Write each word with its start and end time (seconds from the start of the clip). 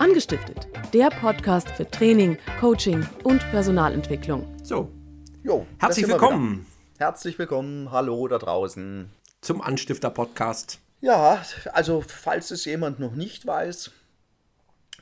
Angestiftet, 0.00 0.66
der 0.94 1.10
Podcast 1.10 1.68
für 1.68 1.86
Training, 1.86 2.38
Coaching 2.58 3.06
und 3.22 3.38
Personalentwicklung. 3.50 4.46
So, 4.64 4.90
Jo, 5.42 5.66
herzlich 5.78 6.08
willkommen. 6.08 6.64
Herzlich 6.96 7.38
willkommen, 7.38 7.90
hallo 7.92 8.26
da 8.26 8.38
draußen. 8.38 9.10
zum 9.42 9.60
Anstifter-Podcast. 9.60 10.78
Ja, 11.02 11.42
also 11.74 12.00
falls 12.00 12.50
es 12.50 12.64
jemand 12.64 12.98
noch 12.98 13.12
nicht 13.12 13.46
weiß, 13.46 13.90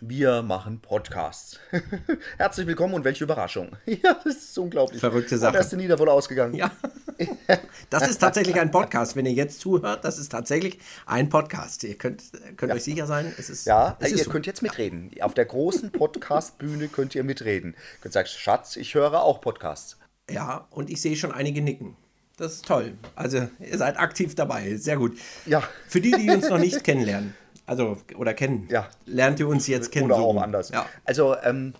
wir 0.00 0.42
machen 0.42 0.80
Podcasts. 0.80 1.58
Herzlich 2.38 2.66
willkommen 2.66 2.94
und 2.94 3.04
welche 3.04 3.24
Überraschung. 3.24 3.70
Ja, 3.86 4.16
das 4.24 4.36
ist 4.36 4.58
unglaublich. 4.58 5.00
Verrückte 5.00 5.34
Und 5.34 5.40
Sache. 5.40 5.52
Da 5.54 5.58
ist 5.60 5.72
Nieder 5.72 5.98
wohl 5.98 6.08
ausgegangen. 6.08 6.54
Ja, 6.54 6.70
das 7.90 8.08
ist 8.08 8.18
tatsächlich 8.18 8.60
ein 8.60 8.70
Podcast. 8.70 9.16
Wenn 9.16 9.26
ihr 9.26 9.32
jetzt 9.32 9.60
zuhört, 9.60 10.04
das 10.04 10.18
ist 10.18 10.30
tatsächlich 10.30 10.78
ein 11.06 11.28
Podcast. 11.28 11.82
Ihr 11.84 11.96
könnt, 11.96 12.22
könnt 12.56 12.72
euch 12.72 12.84
sicher 12.84 13.06
sein, 13.06 13.34
es 13.38 13.50
ist, 13.50 13.66
Ja, 13.66 13.96
es 14.00 14.10
ihr 14.10 14.16
ist 14.16 14.24
so. 14.24 14.30
könnt 14.30 14.46
jetzt 14.46 14.62
mitreden. 14.62 15.10
Auf 15.20 15.34
der 15.34 15.46
großen 15.46 15.90
Podcast-Bühne 15.90 16.88
könnt 16.88 17.14
ihr 17.14 17.24
mitreden. 17.24 17.72
Ihr 17.72 18.00
könnt 18.02 18.14
sagen, 18.14 18.28
Schatz, 18.28 18.76
ich 18.76 18.94
höre 18.94 19.22
auch 19.22 19.40
Podcasts. 19.40 19.96
Ja, 20.30 20.68
und 20.70 20.90
ich 20.90 21.00
sehe 21.00 21.16
schon 21.16 21.32
einige 21.32 21.60
nicken. 21.62 21.96
Das 22.36 22.52
ist 22.54 22.66
toll. 22.66 22.92
Also, 23.16 23.48
ihr 23.58 23.78
seid 23.78 23.98
aktiv 23.98 24.36
dabei. 24.36 24.76
Sehr 24.76 24.96
gut. 24.96 25.18
Ja. 25.44 25.62
Für 25.88 26.00
die, 26.00 26.12
die 26.12 26.30
uns 26.30 26.48
noch 26.48 26.58
nicht 26.58 26.84
kennenlernen, 26.84 27.34
also, 27.68 27.98
oder 28.16 28.34
kennen, 28.34 28.66
Ja. 28.70 28.88
lernt 29.06 29.38
ihr 29.40 29.48
uns 29.48 29.66
jetzt 29.66 29.92
kennen. 29.92 30.06
Oder 30.06 30.16
so 30.16 30.24
auch 30.30 30.42
anders. 30.42 30.70
Ja. 30.70 30.86
Also, 31.04 31.36
ähm, 31.42 31.74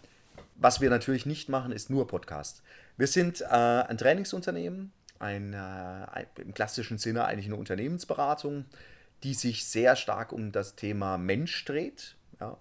was 0.57 0.81
wir 0.81 0.91
natürlich 0.91 1.27
nicht 1.27 1.49
machen, 1.49 1.73
ist 1.73 1.91
nur 1.91 2.07
Podcast. 2.07 2.63
Wir 2.97 3.07
sind 3.07 3.41
äh, 3.41 3.47
ein 3.47 3.97
Trainingsunternehmen, 3.97 4.93
ein, 5.19 5.55
äh, 5.55 6.27
im 6.41 6.53
klassischen 6.55 6.99
Sinne 6.99 7.25
eigentlich 7.25 7.47
eine 7.47 7.57
Unternehmensberatung, 7.57 8.65
die 9.23 9.35
sich 9.35 9.67
sehr 9.67 9.97
stark 9.97 10.33
um 10.33 10.53
das 10.53 10.75
Thema 10.77 11.17
Mensch 11.19 11.65
dreht. 11.65 12.17
Ja, 12.41 12.57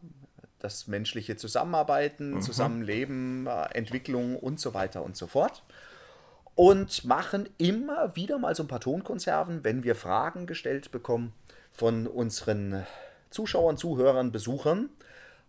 das 0.60 0.88
menschliche 0.88 1.36
Zusammenarbeiten, 1.36 2.42
Zusammenleben, 2.42 3.46
äh, 3.48 3.66
Entwicklung 3.76 4.36
und 4.36 4.60
so 4.60 4.74
weiter 4.74 5.04
und 5.04 5.16
so 5.16 5.28
fort. 5.28 5.64
Und 6.56 7.06
machen 7.06 7.48
immer 7.60 8.16
wieder 8.16 8.40
mal 8.40 8.56
so 8.56 8.64
ein 8.64 8.68
paar 8.68 8.80
Tonkonserven, 8.80 9.64
wenn 9.64 9.84
wir 9.84 9.94
Fragen 9.96 10.48
gestellt 10.48 10.90
bekommen 10.92 11.34
von 11.72 12.08
unseren 12.08 12.84
Zuschauern, 13.30 13.78
Zuhörern, 13.78 14.32
Besuchern. 14.32 14.90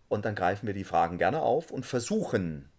Und 0.07 0.25
dann 0.25 0.35
greifen 0.35 0.67
wir 0.67 0.73
die 0.73 0.83
Fragen 0.83 1.17
gerne 1.17 1.41
auf 1.41 1.71
und 1.71 1.85
versuchen, 1.85 2.69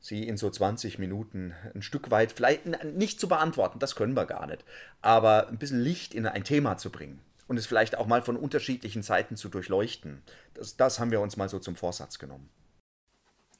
sie 0.00 0.26
in 0.26 0.36
so 0.36 0.50
20 0.50 0.98
Minuten 0.98 1.54
ein 1.74 1.82
Stück 1.82 2.10
weit, 2.10 2.32
vielleicht 2.32 2.66
nicht 2.84 3.20
zu 3.20 3.28
beantworten, 3.28 3.78
das 3.78 3.94
können 3.94 4.14
wir 4.14 4.26
gar 4.26 4.46
nicht, 4.46 4.64
aber 5.00 5.48
ein 5.48 5.58
bisschen 5.58 5.80
Licht 5.80 6.12
in 6.12 6.26
ein 6.26 6.44
Thema 6.44 6.76
zu 6.76 6.90
bringen 6.90 7.20
und 7.46 7.56
es 7.56 7.66
vielleicht 7.66 7.96
auch 7.96 8.06
mal 8.06 8.20
von 8.20 8.36
unterschiedlichen 8.36 9.02
Seiten 9.02 9.36
zu 9.36 9.48
durchleuchten. 9.48 10.22
Das, 10.54 10.76
das 10.76 10.98
haben 10.98 11.10
wir 11.10 11.20
uns 11.20 11.36
mal 11.36 11.48
so 11.48 11.58
zum 11.58 11.76
Vorsatz 11.76 12.18
genommen. 12.18 12.50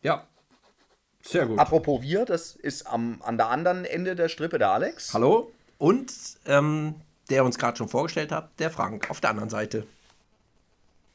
ja. 0.03 0.27
Sehr 1.25 1.47
gut. 1.47 1.61
Apropos 1.61 2.03
wir, 2.03 2.25
das 2.25 2.57
ist 2.57 2.85
am, 2.85 3.23
an 3.23 3.37
der 3.37 3.47
anderen 3.47 3.85
Ende 3.85 4.17
der 4.17 4.29
Strippe 4.29 4.59
der 4.59 4.73
Alex. 4.73 5.15
Hallo. 5.15 5.53
Und 5.79 6.13
ähm, 6.47 6.97
der 7.31 7.45
uns 7.45 7.59
gerade 7.59 7.77
schon 7.77 7.89
vorgestellt 7.89 8.33
hat, 8.33 8.51
der 8.59 8.71
Frank 8.71 9.09
auf 9.09 9.21
der 9.21 9.31
anderen 9.31 9.49
Seite. 9.49 9.87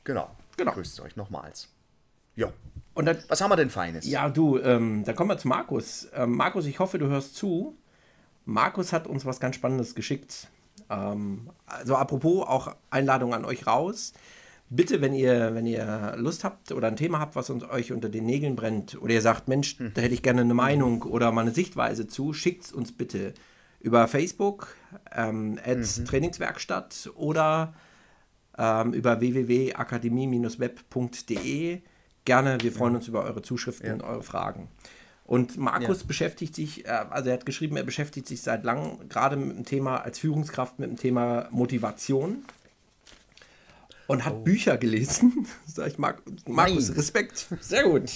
Genau. 0.08 0.30
Genau. 0.55 0.72
Grüßt 0.72 1.02
euch 1.02 1.17
nochmals. 1.17 1.67
Ja. 2.36 2.47
Und 2.94 3.05
dann, 3.05 3.17
Was 3.27 3.41
haben 3.41 3.52
wir 3.52 3.58
denn 3.58 3.69
Feines? 3.69 4.08
ja, 4.08 4.30
du, 4.30 4.58
ähm, 4.58 5.03
dann 5.03 5.16
kommen 5.17 5.30
wir 5.30 5.38
zu 5.38 5.49
Markus. 5.49 6.08
Ähm, 6.16 6.31
Markus, 6.31 6.66
ich 6.66 6.80
hoffe, 6.80 6.97
du 6.97 7.08
hörst 7.08 7.36
zu. 7.36 7.75
Markus 8.45 8.94
hat 8.94 9.05
uns 9.05 9.25
was 9.25 9.41
ganz 9.41 9.55
Spannendes 9.55 9.95
geschickt. 9.95 10.47
Ähm, 10.89 11.49
also 11.66 11.97
apropos 11.97 12.47
auch 12.47 12.73
Einladung 12.89 13.33
an 13.33 13.44
euch 13.44 13.67
raus. 13.67 14.14
Bitte, 14.69 15.02
wenn 15.02 15.14
ihr, 15.14 15.53
wenn 15.53 15.66
ihr 15.66 16.16
Lust 16.16 16.45
habt 16.45 16.71
oder 16.71 16.88
ein 16.88 16.95
Thema 16.95 17.19
habt, 17.19 17.36
was 17.36 17.49
uns, 17.49 17.69
euch 17.69 17.92
unter 17.92 18.08
den 18.08 18.25
Nägeln 18.25 18.55
brennt, 18.55 19.02
oder 19.02 19.14
ihr 19.14 19.21
sagt, 19.21 19.49
Mensch, 19.49 19.77
da 19.77 20.02
hätte 20.02 20.14
ich 20.14 20.23
gerne 20.23 20.42
eine 20.42 20.53
Meinung 20.53 21.03
oder 21.03 21.33
mal 21.33 21.42
eine 21.42 21.52
Sichtweise 21.52 22.08
zu, 22.08 22.31
schickt 22.31 22.64
es 22.64 22.71
uns 22.71 22.94
bitte 22.94 23.33
über 23.81 24.08
Facebook, 24.08 24.76
ähm, 25.14 25.60
at 25.65 26.05
Trainingswerkstatt 26.08 27.11
oder 27.15 27.73
ähm, 28.57 28.93
über 28.93 29.19
www.akademie-web.de. 29.19 31.81
Gerne, 32.25 32.57
wir 32.61 32.71
freuen 32.71 32.95
uns 32.95 33.07
über 33.07 33.23
eure 33.23 33.41
Zuschriften, 33.41 34.01
eure 34.01 34.23
Fragen. 34.23 34.69
Und 35.25 35.57
Markus 35.57 36.03
beschäftigt 36.05 36.55
sich, 36.55 36.85
äh, 36.85 36.89
also 36.89 37.29
er 37.29 37.35
hat 37.35 37.45
geschrieben, 37.45 37.75
er 37.75 37.83
beschäftigt 37.83 38.27
sich 38.27 38.41
seit 38.41 38.63
langem 38.63 39.09
gerade 39.09 39.35
mit 39.35 39.57
dem 39.57 39.65
Thema, 39.65 39.97
als 39.97 40.19
Führungskraft 40.19 40.79
mit 40.79 40.89
dem 40.89 40.95
Thema 40.95 41.49
Motivation 41.51 42.45
und 44.07 44.23
hat 44.23 44.45
Bücher 44.45 44.77
gelesen. 44.77 45.47
Sag 45.65 45.87
ich, 45.87 45.97
Mar 45.97 46.15
Markus, 46.47 46.87
Nein. 46.87 46.97
Respekt. 46.97 47.47
Sehr 47.59 47.83
gut. 47.83 48.09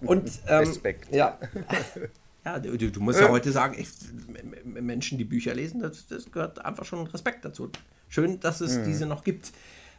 Und, 0.00 0.30
ähm, 0.46 0.58
Respekt. 0.58 1.14
Ja. 1.14 1.38
Ja, 2.46 2.58
du, 2.58 2.76
du 2.76 3.00
musst 3.00 3.18
ja 3.18 3.30
heute 3.30 3.52
sagen, 3.52 3.74
ich, 3.78 3.88
Menschen, 4.64 5.16
die 5.16 5.24
Bücher 5.24 5.54
lesen, 5.54 5.80
das, 5.80 6.06
das 6.08 6.30
gehört 6.30 6.62
einfach 6.62 6.84
schon 6.84 7.06
Respekt 7.06 7.42
dazu. 7.42 7.70
Schön, 8.14 8.38
dass 8.38 8.60
es 8.60 8.80
diese 8.84 9.06
noch 9.06 9.24
gibt. 9.24 9.50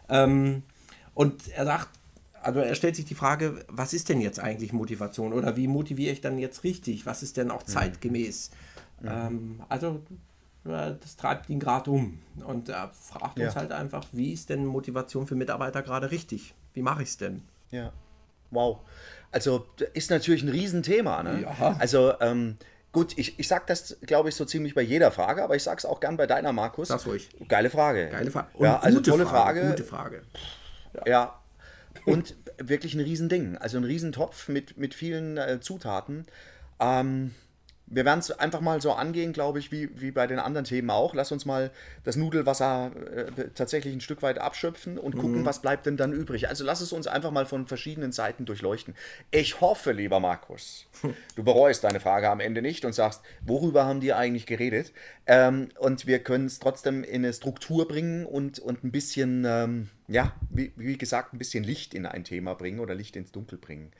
Ähm, 0.08 0.64
und 1.14 1.50
er 1.50 1.66
sagt, 1.66 1.90
also 2.42 2.62
er 2.62 2.74
stellt 2.76 2.96
sich 2.96 3.03
die 3.03 3.14
Frage, 3.16 3.66
was 3.68 3.92
ist 3.94 4.08
denn 4.08 4.22
jetzt 4.22 4.40
eigentlich 4.40 4.72
Motivation 4.72 5.34
oder 5.34 5.58
wie 5.58 5.68
motiviere 5.68 6.14
ich 6.14 6.22
dann 6.22 6.38
jetzt 6.38 6.64
richtig? 6.64 7.06
Was 7.06 7.24
ist 7.24 7.36
denn 7.36 7.52
auch 7.52 7.64
zeitgemäß? 7.64 8.52
Ähm, 9.03 9.62
also 9.68 10.02
das 10.64 11.18
treibt 11.18 11.50
ihn 11.50 11.59
gerade 11.59 11.92
um 11.92 12.20
und 12.48 12.70
er 12.70 12.90
fragt 12.94 13.38
uns 13.38 13.53
Ja. 13.53 13.59
halt 13.59 13.74
einfach, 13.74 14.06
wie 14.14 14.32
ist 14.32 14.50
denn 14.50 14.66
Motivation 14.66 15.28
für 15.28 15.36
Mitarbeiter 15.36 15.82
gerade 15.82 16.09
richtig? 16.09 16.53
Wie 16.74 16.82
mache 16.82 17.03
ich 17.03 17.09
es 17.09 17.18
denn? 17.18 17.42
Ja. 17.70 17.92
Wow. 18.50 18.80
Also 19.32 19.66
ist 19.94 20.09
natürlich 20.09 20.42
ein 20.44 20.50
Riesenthema. 20.50 21.22
Ne? 21.22 21.42
Ja. 21.42 21.76
Also 21.78 22.14
ähm, 22.22 22.56
gut, 22.96 23.18
ich, 23.18 23.38
ich 23.38 23.50
sag 23.50 23.68
das, 23.68 23.98
glaube 24.04 24.30
ich, 24.30 24.36
so 24.36 24.46
ziemlich 24.46 24.74
bei 24.74 24.82
jeder 24.82 25.12
Frage, 25.12 25.44
aber 25.44 25.54
ich 25.58 25.64
sag's 25.64 25.84
auch 25.84 26.00
gern 26.00 26.16
bei 26.16 26.28
deiner, 26.28 26.54
Markus. 26.54 26.88
Sag's 26.88 27.06
ruhig. 27.06 27.30
Geile 27.50 27.70
Frage. 27.70 28.08
Geile 28.08 28.32
Frage. 28.32 28.48
Ja, 28.58 28.80
also 28.80 29.02
tolle 29.02 29.26
Frage. 29.26 29.68
Gute 29.68 29.84
Frage. 29.84 30.22
Ja. 31.06 31.38
Und 32.06 32.36
wirklich 32.58 32.94
ein 32.94 33.02
Riesending. 33.02 33.58
Also 33.58 33.78
ein 33.78 33.84
Riesentopf 33.84 34.48
mit, 34.48 34.78
mit 34.78 34.94
vielen 34.94 35.38
äh, 35.38 35.60
Zutaten. 35.60 36.26
Ähm, 36.80 37.36
wir 37.88 38.03
werden 38.03 38.19
es 38.19 38.31
einfach 38.31 38.62
mal 38.62 38.81
so 38.81 38.94
angehen, 38.94 39.31
glaube 39.31 39.59
ich, 39.59 39.72
wie, 39.72 39.90
wie 40.00 40.12
bei 40.12 40.25
den 40.25 40.40
anderen 40.40 40.66
Themen 40.66 40.90
auch. 40.90 41.13
Lass 41.13 41.31
uns 41.31 41.46
mal 41.46 41.72
das 42.03 42.16
Nudelwasser 42.16 42.91
äh, 43.13 43.50
tatsächlich 43.53 43.94
ein 43.94 44.01
Stück 44.01 44.23
weit 44.23 44.40
abschöpfen 44.40 44.97
und 44.97 45.16
gucken, 45.18 45.46
was 45.46 45.62
bleibt 45.62 45.85
denn 45.85 45.96
dann 45.96 46.12
übrig. 46.12 46.50
Also 46.50 46.63
lass 46.63 46.81
es 46.81 46.91
uns 46.94 47.06
einfach 47.06 47.29
mal 47.29 47.46
von 47.46 47.68
verschiedenen 47.68 48.12
Seiten 48.12 48.46
durchleuchten. 48.46 48.96
Ich 49.29 49.62
hoffe, 49.62 49.91
lieber 49.91 50.19
Markus, 50.19 50.88
du 51.35 51.44
bereust 51.44 51.84
deine 51.84 52.00
Frage 52.00 52.29
am 52.29 52.40
Ende 52.40 52.63
nicht 52.63 52.85
und 52.85 52.94
sagst, 52.94 53.22
worüber 53.46 53.85
haben 53.85 54.00
die 54.00 54.13
eigentlich 54.13 54.47
geredet? 54.47 54.91
Ähm, 55.28 55.69
und 55.78 56.07
wir 56.07 56.19
können 56.19 56.47
es 56.47 56.59
trotzdem 56.59 57.03
in 57.03 57.23
eine 57.23 57.34
Struktur 57.34 57.88
bringen 57.88 58.25
und, 58.25 58.57
und 58.57 58.84
ein 58.84 58.91
bisschen, 58.91 59.46
ähm, 59.47 59.90
ja, 60.07 60.34
wie, 60.50 60.73
wie 60.75 60.97
gesagt, 60.97 61.34
ein 61.34 61.38
bisschen 61.38 61.63
Licht 61.63 61.94
in 61.94 62.07
ein 62.07 62.23
Thema 62.23 62.56
bringen 62.56 62.79
oder 62.79 62.96
Licht 62.96 63.16
ins 63.16 63.31
Dunkel 63.31 63.59
bringen. 63.59 63.91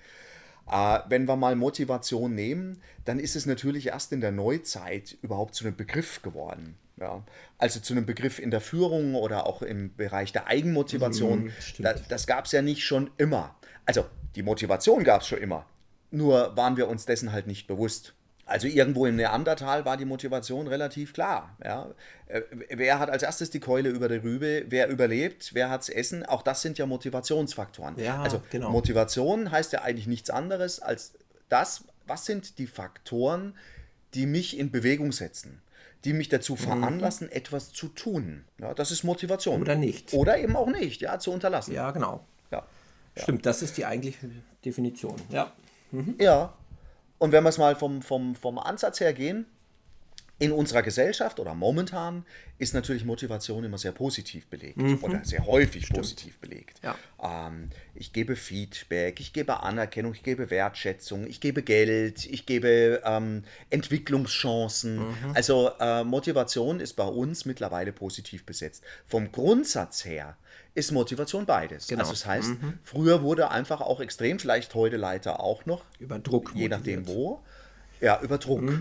Äh, 0.70 1.00
wenn 1.10 1.28
wir 1.28 1.36
mal 1.36 1.56
Motivation 1.56 2.34
nehmen, 2.34 2.82
dann 3.06 3.20
ist 3.20 3.36
es 3.36 3.46
natürlich 3.46 3.88
erst 3.88 4.12
in 4.12 4.22
der 4.22 4.32
Neuzeit 4.32 5.18
überhaupt 5.22 5.56
zu 5.56 5.66
einem 5.66 5.76
Begriff 5.76 6.22
geworden. 6.22 6.76
Ja, 6.98 7.24
also 7.58 7.82
zu 7.82 7.94
einem 7.94 8.06
Begriff 8.06 8.40
in 8.40 8.52
der 8.52 8.62
Führung 8.62 9.16
oder 9.16 9.48
auch 9.48 9.62
im 9.62 9.94
Bereich 9.96 10.32
der 10.32 10.48
Eigenmotivation. 10.48 11.52
stimmt. 11.60 11.86
da, 11.86 11.94
das 11.94 12.26
gab 12.26 12.46
es 12.46 12.54
ja 12.54 12.62
nicht 12.62 12.86
schon 12.86 13.12
immer. 13.18 13.56
Also 13.86 14.06
die 14.36 14.44
Motivation 14.44 15.04
gab 15.04 15.22
es 15.22 15.28
schon 15.28 15.40
immer. 15.40 15.66
Nur 16.12 16.56
waren 16.56 16.78
wir 16.78 16.88
uns 16.88 17.06
dessen 17.06 17.34
halt 17.34 17.48
nicht 17.48 17.68
bewusst. 17.68 18.14
Also 18.48 18.68
irgendwo 18.68 19.08
im 19.08 19.16
Neandertal 19.16 19.86
war 19.86 19.98
die 19.98 20.06
Motivation 20.06 20.68
relativ 20.68 21.14
klar. 21.14 21.58
Ja. 21.64 21.90
Äh, 22.28 22.42
Wer 22.70 23.00
hat 23.00 23.10
als 23.10 23.24
erstes 23.24 23.50
die 23.50 23.60
Keule 23.60 23.90
über 23.90 24.08
der 24.08 24.24
Rübe? 24.24 24.66
Wer 24.68 24.88
überlebt? 24.88 25.56
Wer 25.56 25.72
hat's 25.72 25.90
Essen? 25.90 26.24
Auch 26.26 26.44
das 26.44 26.62
sind 26.62 26.78
ja 26.78 26.86
Motivationsfaktoren. 26.86 27.98
Ja, 27.98 28.22
also 28.22 28.42
genau. 28.52 28.70
Motivation 28.70 29.50
heißt 29.50 29.74
ja 29.74 29.82
eigentlich 29.82 30.06
nichts 30.06 30.30
anderes 30.30 30.80
als 30.80 31.14
das, 31.50 31.86
was 32.06 32.26
sind 32.26 32.60
die 32.60 32.68
Faktoren, 32.68 33.56
die 34.14 34.28
mich 34.28 34.60
in 34.60 34.70
Bewegung 34.70 35.12
setzen, 35.12 35.62
die 36.04 36.14
mich 36.14 36.30
dazu 36.30 36.56
veranlassen, 36.56 37.32
etwas 37.32 37.74
zu 37.74 37.88
tun. 37.88 38.46
Ja, 38.60 38.76
das 38.76 38.92
ist 38.92 39.04
Motivation. 39.04 39.62
Oder 39.62 39.76
nicht. 39.76 40.14
Oder 40.14 40.38
eben 40.38 40.56
auch 40.56 40.68
nicht, 40.68 41.02
ja, 41.02 41.18
zu 41.18 41.32
unterlassen. 41.32 41.74
Ja, 41.74 41.90
genau. 41.92 42.24
Ja. 42.52 42.64
Stimmt, 43.18 43.46
das 43.46 43.62
ist 43.62 43.78
die 43.78 43.86
eigentliche 43.86 44.30
Definition. 44.64 45.16
Ja. 45.30 45.52
Ja. 46.20 46.54
Und 47.26 47.32
wenn 47.32 47.44
wir 47.44 47.50
es 47.50 47.58
mal 47.58 47.76
vom, 47.76 48.04
vom, 48.04 48.36
vom 48.36 48.60
Ansatz 48.60 49.00
her 49.00 49.12
gehen, 49.12 49.48
In 50.38 50.52
unserer 50.52 50.82
Gesellschaft 50.82 51.40
oder 51.40 51.56
momentan 51.56 52.26
ist 52.58 52.74
natürlich 52.74 53.06
Motivation 53.06 53.64
immer 53.64 53.78
sehr 53.78 53.94
positiv 53.94 54.48
belegt 54.48 54.78
oder 55.02 55.24
sehr 55.24 55.46
häufig 55.46 55.88
positiv 55.88 56.40
belegt. 56.40 56.82
Ja. 56.84 56.98
Ähm, 57.24 57.70
ich 57.94 58.12
gebe 58.12 58.36
Feedback, 58.36 59.22
ich 59.22 59.32
gebe 59.32 59.64
Anerkennung, 59.64 60.14
ich 60.14 60.24
gebe 60.24 60.50
Wertschätzung, 60.50 61.26
ich 61.26 61.40
gebe 61.40 61.64
Geld, 61.64 62.26
ich 62.26 62.46
gebe 62.46 63.02
ähm, 63.06 63.46
Entwicklungschancen. 63.70 65.00
Also 65.34 65.72
äh, 65.80 66.04
Motivation 66.04 66.82
ist 66.82 66.98
bei 66.98 67.08
uns 67.08 67.46
mittlerweile 67.46 67.94
positiv 67.94 68.46
besetzt. 68.46 68.84
Vom 69.06 69.32
Grundsatz 69.32 70.04
her 70.04 70.36
ist 70.76 70.92
Motivation 70.92 71.46
beides. 71.46 71.88
Genau. 71.88 72.02
Also 72.02 72.12
das 72.14 72.26
heißt, 72.26 72.52
früher 72.84 73.24
wurde 73.24 73.50
einfach 73.50 73.82
auch 73.82 74.00
extrem, 74.02 74.38
vielleicht 74.40 74.76
heute 74.76 74.98
leider 74.98 75.40
auch 75.40 75.66
noch, 75.66 75.84
Über 76.00 76.20
Druck. 76.20 76.52
je 76.54 76.68
nachdem 76.70 77.00
motiviert. 77.00 77.18
wo. 77.18 77.44
Ja, 78.02 78.20
über 78.22 78.38
Druck, 78.38 78.74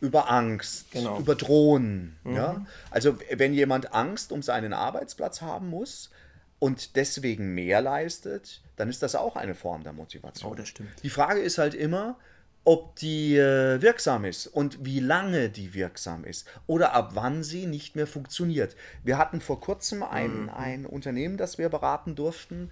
über 0.00 0.30
Angst, 0.30 0.90
Genau. 0.92 1.18
über 1.18 1.34
Drohen. 1.34 2.16
Ja? 2.24 2.64
Also 2.90 3.18
wenn 3.30 3.52
jemand 3.52 3.92
Angst 3.94 4.32
um 4.32 4.42
seinen 4.42 4.72
Arbeitsplatz 4.72 5.42
haben 5.42 5.68
muss 5.68 6.10
und 6.58 6.96
deswegen 6.96 7.54
mehr 7.54 7.82
leistet, 7.82 8.62
dann 8.76 8.88
ist 8.88 9.02
das 9.02 9.14
auch 9.14 9.36
eine 9.36 9.54
Form 9.54 9.84
der 9.84 9.92
Motivation. 9.92 10.50
Oh, 10.50 10.54
das 10.54 10.68
stimmt. 10.68 10.88
Die 11.02 11.10
Frage 11.10 11.40
ist 11.40 11.58
halt 11.58 11.74
immer, 11.74 12.16
ob 12.64 12.96
die 12.96 13.36
äh, 13.36 13.82
wirksam 13.82 14.24
ist 14.24 14.46
und 14.46 14.84
wie 14.84 15.00
lange 15.00 15.48
die 15.50 15.74
wirksam 15.74 16.24
ist 16.24 16.46
oder 16.66 16.92
ab 16.94 17.10
wann 17.14 17.42
sie 17.42 17.66
nicht 17.66 17.96
mehr 17.96 18.06
funktioniert. 18.06 18.76
Wir 19.02 19.18
hatten 19.18 19.40
vor 19.40 19.60
kurzem 19.60 20.02
ein, 20.02 20.48
ein 20.48 20.86
Unternehmen, 20.86 21.36
das 21.36 21.58
wir 21.58 21.68
beraten 21.68 22.14
durften, 22.14 22.70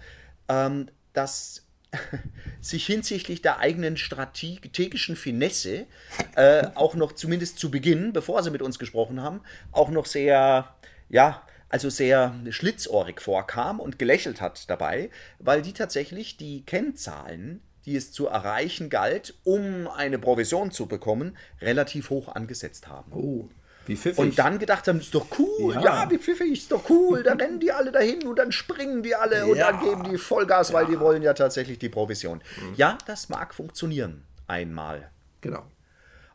ähm, 0.49 0.87
das 1.13 1.67
sich 2.61 2.87
hinsichtlich 2.87 3.43
der 3.43 3.59
eigenen 3.59 3.97
strategischen 3.97 5.17
Finesse 5.17 5.87
äh, 6.37 6.69
auch 6.75 6.95
noch 6.95 7.13
zumindest 7.13 7.59
zu 7.59 7.71
Beginn, 7.71 8.13
bevor 8.13 8.43
sie 8.43 8.51
mit 8.51 8.63
uns 8.63 8.79
gesprochen 8.79 9.21
haben, 9.21 9.41
auch 9.73 9.91
noch 9.91 10.07
sehr, 10.07 10.73
ja, 11.09 11.43
also 11.69 11.89
sehr 11.89 12.35
schlitzohrig 12.51 13.21
vorkam 13.21 13.81
und 13.81 13.99
gelächelt 13.99 14.41
hat 14.41 14.69
dabei, 14.71 15.11
weil 15.39 15.63
die 15.63 15.73
tatsächlich 15.73 16.37
die 16.37 16.65
Kennzahlen, 16.65 17.61
die 17.91 17.97
es 17.97 18.13
zu 18.13 18.29
erreichen 18.29 18.89
galt, 18.89 19.35
um 19.43 19.89
eine 19.89 20.19
Provision 20.21 20.71
zu 20.71 20.87
bekommen, 20.87 21.37
relativ 21.61 22.11
hoch 22.11 22.29
angesetzt 22.29 22.87
haben. 22.87 23.11
Oh, 23.13 23.49
wie 23.87 23.97
pfiffig. 23.97 24.19
Und 24.19 24.39
dann 24.39 24.61
gedacht 24.61 24.87
haben, 24.87 25.01
ist 25.01 25.13
doch 25.13 25.27
cool, 25.41 25.75
Ja. 25.75 25.83
ja, 26.05 26.11
wie 26.11 26.19
pfiffig, 26.19 26.53
ist 26.53 26.71
doch 26.71 26.89
cool, 26.89 27.25
dann 27.25 27.41
rennen 27.41 27.59
die 27.59 27.73
alle 27.73 27.91
dahin 27.91 28.25
und 28.29 28.39
dann 28.39 28.53
springen 28.53 29.03
die 29.03 29.17
alle 29.17 29.45
und 29.47 29.57
Ja. 29.57 29.73
dann 29.73 29.81
geben 29.81 30.05
die 30.05 30.19
Vollgas, 30.19 30.73
weil 30.73 30.87
die 30.87 31.01
wollen 31.01 31.23
ja 31.23 31.35
tatsächlich 31.35 31.81
die 31.81 31.89
Provision. 31.89 32.41
Ja, 32.77 32.97
das 33.07 33.29
mag 33.29 33.53
funktionieren, 33.55 34.23
einmal. 34.47 35.11
Genau. 35.41 35.65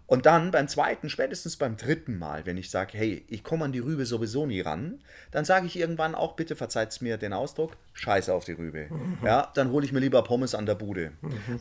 Und 0.07 0.27
dann 0.27 0.51
beim 0.51 0.67
zweiten, 0.67 1.09
spätestens 1.09 1.57
beim 1.57 1.77
dritten 1.77 2.17
Mal, 2.19 2.45
wenn 2.45 2.57
ich 2.57 2.69
sage, 2.69 2.97
hey, 2.97 3.25
ich 3.27 3.43
komme 3.43 3.65
an 3.65 3.71
die 3.71 3.79
Rübe 3.79 4.05
sowieso 4.05 4.45
nie 4.45 4.61
ran, 4.61 4.99
dann 5.31 5.45
sage 5.45 5.65
ich 5.65 5.77
irgendwann 5.77 6.13
auch, 6.13 6.35
bitte 6.35 6.55
verzeiht 6.55 7.01
mir 7.01 7.17
den 7.17 7.33
Ausdruck, 7.33 7.75
scheiße 7.93 8.31
auf 8.33 8.45
die 8.45 8.51
Rübe. 8.51 8.89
Ja, 9.23 9.51
dann 9.55 9.71
hole 9.71 9.83
ich 9.85 9.91
mir 9.91 9.99
lieber 9.99 10.23
Pommes 10.23 10.53
an 10.53 10.67
der 10.67 10.75
Bude. 10.75 11.11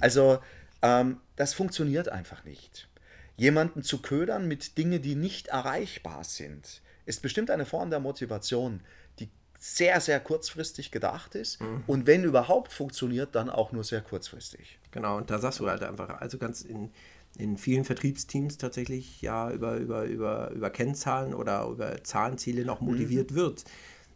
Also, 0.01 0.39
ähm, 0.83 1.19
das 1.37 1.55
funktioniert 1.55 2.11
einfach 2.11 2.45
nicht. 2.45 2.89
Jemanden 3.37 3.83
zu 3.83 4.03
ködern 4.03 4.47
mit 4.47 4.77
Dingen, 4.79 5.01
die 5.01 5.15
nicht 5.15 5.49
erreichbar 5.49 6.23
sind, 6.25 6.83
ist 7.07 7.23
bestimmt 7.23 7.51
eine 7.51 7.65
Form 7.65 7.91
der 7.91 8.01
Motivation, 8.01 8.81
die 9.19 9.29
sehr, 9.59 10.01
sehr 10.01 10.21
kurzfristig 10.21 10.91
gedacht 10.91 11.35
ist 11.35 11.59
und 11.87 12.07
wenn 12.07 12.23
überhaupt 12.23 12.73
funktioniert, 12.73 13.35
dann 13.35 13.49
auch 13.49 13.73
nur 13.73 13.83
sehr 13.85 14.03
kurzfristig. 14.03 14.79
Genau, 14.91 15.17
und 15.17 15.31
da 15.31 15.39
sagst 15.39 15.59
du 15.61 15.69
halt 15.69 15.83
einfach, 15.83 16.21
also 16.21 16.39
ganz 16.39 16.63
in, 16.63 16.93
in 17.39 17.57
vielen 17.59 17.85
Vertriebsteams 17.85 18.59
tatsächlich 18.59 19.21
ja 19.23 19.51
über, 19.51 19.77
über, 19.77 20.05
über, 20.05 20.51
über 20.53 20.71
Kennzahlen 20.71 21.35
oder 21.35 21.67
über 21.67 22.03
Zahlenziele 22.05 22.65
noch 22.65 22.81
motiviert 22.81 23.35
wird. 23.35 23.65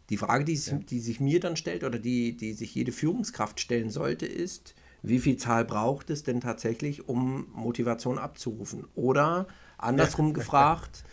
Die 0.09 0.17
Frage, 0.17 0.45
die, 0.45 0.55
sich- 0.57 0.85
die 0.85 0.99
sich 0.99 1.19
mir 1.19 1.39
dann 1.39 1.55
stellt 1.57 1.83
oder 1.83 1.99
die, 1.99 2.35
die 2.35 2.53
sich 2.53 2.73
jede 2.75 2.91
Führungskraft 2.91 3.59
stellen 3.59 3.89
sollte, 3.89 4.25
ist, 4.25 4.73
wie 5.03 5.19
viel 5.19 5.37
Zahl 5.37 5.65
braucht 5.65 6.09
es 6.09 6.23
denn 6.23 6.41
tatsächlich, 6.41 7.07
um 7.07 7.47
Motivation 7.53 8.17
abzurufen? 8.17 8.85
Oder 8.95 9.47
andersrum 9.77 10.33
gefragt, 10.35 11.03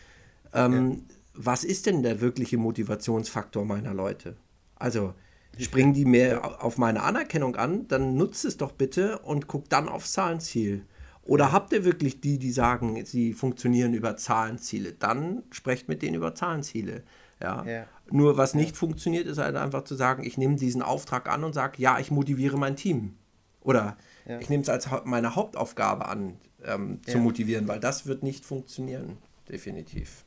ähm, 0.53 1.05
was 1.35 1.65
ist 1.65 1.87
denn 1.87 2.03
der 2.03 2.21
wirkliche 2.21 2.57
Motivationsfaktor 2.57 3.65
meiner 3.65 3.95
Leute? 3.95 4.37
Also 4.77 5.15
springen 5.59 5.93
die 5.95 6.05
mehr 6.05 6.63
auf 6.65 6.79
meine 6.79 7.03
Anerkennung 7.03 7.57
an, 7.57 7.89
dann 7.89 8.17
nutzt 8.17 8.45
es 8.45 8.57
doch 8.57 8.73
bitte 8.73 9.19
und 9.21 9.47
guckt 9.47 9.73
dann 9.73 9.89
aufs 9.89 10.13
Zahlenziel. 10.13 10.85
Oder 11.27 11.53
habt 11.53 11.73
ihr 11.73 11.85
wirklich 11.85 12.21
die, 12.21 12.39
die 12.39 12.53
sagen, 12.53 13.05
sie 13.05 13.33
funktionieren 13.35 13.95
über 13.95 14.17
Zahlenziele? 14.17 14.93
Dann 14.93 15.43
sprecht 15.51 15.89
mit 15.89 16.03
denen 16.03 16.15
über 16.15 16.35
Zahlenziele. 16.35 17.03
Ja. 17.43 17.65
Ja. 17.65 17.87
Nur 18.11 18.37
was 18.37 18.55
nicht 18.55 18.77
funktioniert, 18.77 19.27
ist 19.27 19.39
halt 19.39 19.57
einfach 19.57 19.85
zu 19.85 19.95
sagen, 19.97 20.23
ich 20.25 20.39
nehme 20.39 20.55
diesen 20.57 20.83
Auftrag 20.83 21.29
an 21.29 21.43
und 21.45 21.53
sage, 21.55 21.75
ja, 21.83 21.99
ich 21.99 22.11
motiviere 22.11 22.57
mein 22.57 22.77
Team. 22.77 23.17
Oder 23.63 23.97
ich 24.41 24.49
nehme 24.49 24.63
es 24.63 24.69
als 24.69 24.89
meine 25.05 25.35
Hauptaufgabe 25.35 26.07
an, 26.07 26.37
ähm, 26.65 27.01
zu 27.05 27.13
Ja. 27.13 27.19
motivieren, 27.19 27.67
weil 27.69 27.81
das 27.81 28.07
wird 28.07 28.23
nicht 28.23 28.45
funktionieren. 28.45 29.19
Definitiv. 29.49 30.25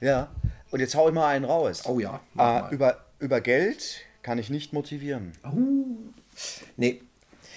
Ja, 0.00 0.30
und 0.70 0.80
jetzt 0.80 0.94
hau 0.94 1.08
ich 1.08 1.14
mal 1.14 1.28
einen 1.28 1.44
raus. 1.44 1.82
Oh 1.86 2.00
ja. 2.00 2.20
Äh, 2.36 2.74
über, 2.74 3.04
über 3.18 3.40
Geld 3.42 4.00
kann 4.22 4.38
ich 4.38 4.48
nicht 4.50 4.72
motivieren. 4.72 5.32
Nee, 6.76 7.02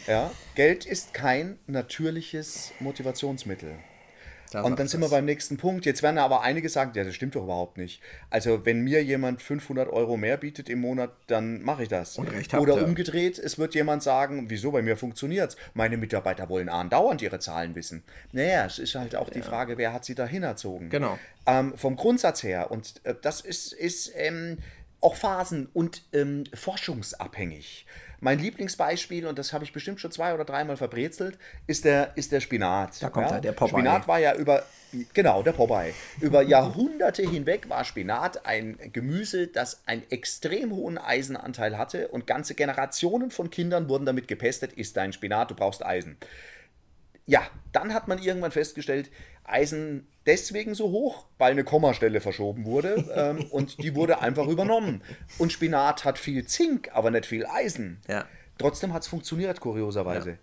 Ja, 0.07 0.31
Geld 0.53 0.85
ist 0.85 1.13
kein 1.13 1.57
natürliches 1.65 2.71
Motivationsmittel. 2.79 3.71
da 4.51 4.61
Und 4.61 4.79
dann 4.79 4.87
sind 4.87 4.99
wir 4.99 5.05
das. 5.05 5.11
beim 5.11 5.25
nächsten 5.25 5.57
Punkt. 5.57 5.85
Jetzt 5.85 6.03
werden 6.03 6.19
aber 6.19 6.41
einige 6.41 6.69
sagen, 6.69 6.91
ja, 6.93 7.03
das 7.03 7.15
stimmt 7.15 7.35
doch 7.35 7.43
überhaupt 7.43 7.77
nicht. 7.77 8.01
Also 8.29 8.65
wenn 8.65 8.81
mir 8.81 9.03
jemand 9.03 9.41
500 9.41 9.89
Euro 9.89 10.15
mehr 10.15 10.37
bietet 10.37 10.69
im 10.69 10.79
Monat, 10.79 11.11
dann 11.25 11.63
mache 11.63 11.83
ich 11.83 11.89
das. 11.89 12.19
Und 12.19 12.27
recht 12.27 12.53
habt 12.53 12.61
Oder 12.61 12.83
umgedreht, 12.83 13.39
es 13.39 13.57
wird 13.57 13.73
jemand 13.73 14.03
sagen, 14.03 14.45
wieso, 14.49 14.71
bei 14.71 14.83
mir 14.83 14.95
funktioniert's. 14.95 15.57
Meine 15.73 15.97
Mitarbeiter 15.97 16.49
wollen 16.49 16.69
andauernd 16.69 17.23
ihre 17.23 17.39
Zahlen 17.39 17.73
wissen. 17.73 18.03
Naja, 18.31 18.65
es 18.67 18.77
ist 18.77 18.93
halt 18.93 19.15
auch 19.15 19.31
die 19.31 19.41
Frage, 19.41 19.79
wer 19.79 19.91
hat 19.91 20.05
sie 20.05 20.13
dahin 20.13 20.43
erzogen. 20.43 20.89
Genau. 20.91 21.17
Ähm, 21.47 21.75
vom 21.75 21.95
Grundsatz 21.95 22.43
her, 22.43 22.69
und 22.69 23.01
äh, 23.05 23.15
das 23.19 23.41
ist, 23.41 23.73
ist 23.73 24.11
ähm, 24.15 24.59
auch 25.01 25.15
phasen- 25.15 25.67
und 25.73 26.03
ähm, 26.13 26.43
forschungsabhängig. 26.53 27.85
Mein 28.25 28.39
Lieblingsbeispiel, 28.39 29.27
und 29.27 29.37
das 29.37 29.53
habe 29.53 29.65
ich 29.65 29.71
bestimmt 29.71 30.01
schon 30.01 30.11
zwei 30.11 30.33
oder 30.33 30.45
dreimal 30.45 30.77
verbrezelt, 30.77 31.37
ist 31.67 31.85
der, 31.85 32.17
ist 32.17 32.31
der 32.31 32.39
Spinat. 32.39 32.99
Da 32.99 33.09
kommt 33.09 33.29
er, 33.29 33.39
der 33.39 33.51
Popeye. 33.51 33.77
Spinat 33.77 34.07
war 34.07 34.17
ja 34.17 34.33
über, 34.33 34.63
genau, 35.13 35.43
der 35.43 35.51
Popeye. 35.51 35.93
Über 36.21 36.41
Jahrhunderte 36.41 37.21
hinweg 37.21 37.69
war 37.69 37.85
Spinat 37.85 38.47
ein 38.47 38.79
Gemüse, 38.91 39.45
das 39.45 39.83
einen 39.85 40.01
extrem 40.09 40.71
hohen 40.71 40.97
Eisenanteil 40.97 41.77
hatte 41.77 42.07
und 42.07 42.25
ganze 42.25 42.55
Generationen 42.55 43.29
von 43.29 43.51
Kindern 43.51 43.89
wurden 43.89 44.07
damit 44.07 44.27
gepestet, 44.27 44.73
isst 44.73 44.97
dein 44.97 45.13
Spinat, 45.13 45.51
du 45.51 45.55
brauchst 45.55 45.85
Eisen. 45.85 46.17
Ja, 47.25 47.41
dann 47.71 47.93
hat 47.93 48.07
man 48.07 48.19
irgendwann 48.19 48.51
festgestellt, 48.51 49.09
Eisen 49.43 50.07
deswegen 50.25 50.75
so 50.75 50.89
hoch, 50.89 51.27
weil 51.37 51.51
eine 51.51 51.63
Kommastelle 51.63 52.21
verschoben 52.21 52.65
wurde 52.65 53.05
ähm, 53.15 53.45
und 53.51 53.81
die 53.81 53.95
wurde 53.95 54.21
einfach 54.21 54.47
übernommen. 54.47 55.01
Und 55.37 55.51
Spinat 55.51 56.05
hat 56.05 56.17
viel 56.17 56.45
Zink, 56.45 56.89
aber 56.93 57.11
nicht 57.11 57.25
viel 57.25 57.45
Eisen. 57.45 57.99
Ja. 58.07 58.25
Trotzdem 58.57 58.93
hat 58.93 59.03
es 59.03 59.07
funktioniert, 59.07 59.59
kurioserweise. 59.59 60.37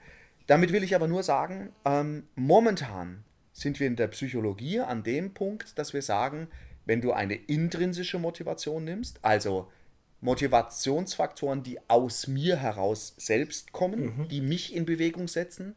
Damit 0.47 0.73
will 0.73 0.83
ich 0.83 0.95
aber 0.95 1.09
nur 1.09 1.23
sagen, 1.23 1.71
ähm, 1.85 2.27
momentan 2.35 3.25
sind 3.53 3.81
wir 3.81 3.87
in 3.87 3.97
der 3.97 4.09
Psychologie 4.09 4.81
an 4.81 5.03
dem 5.03 5.35
Punkt, 5.35 5.79
dass 5.79 5.93
wir 5.93 6.03
sagen, 6.03 6.49
wenn 6.85 7.01
du 7.01 7.13
eine 7.13 7.35
intrinsische 7.35 8.19
Motivation 8.19 8.85
nimmst, 8.85 9.21
also 9.23 9.71
Motivationsfaktoren, 10.21 11.63
die 11.63 11.79
aus 11.89 12.27
mir 12.27 12.57
heraus 12.57 13.15
selbst 13.19 13.73
kommen, 13.73 14.29
die 14.31 14.41
mich 14.41 14.75
in 14.75 14.85
Bewegung 14.85 15.29
setzen, 15.29 15.75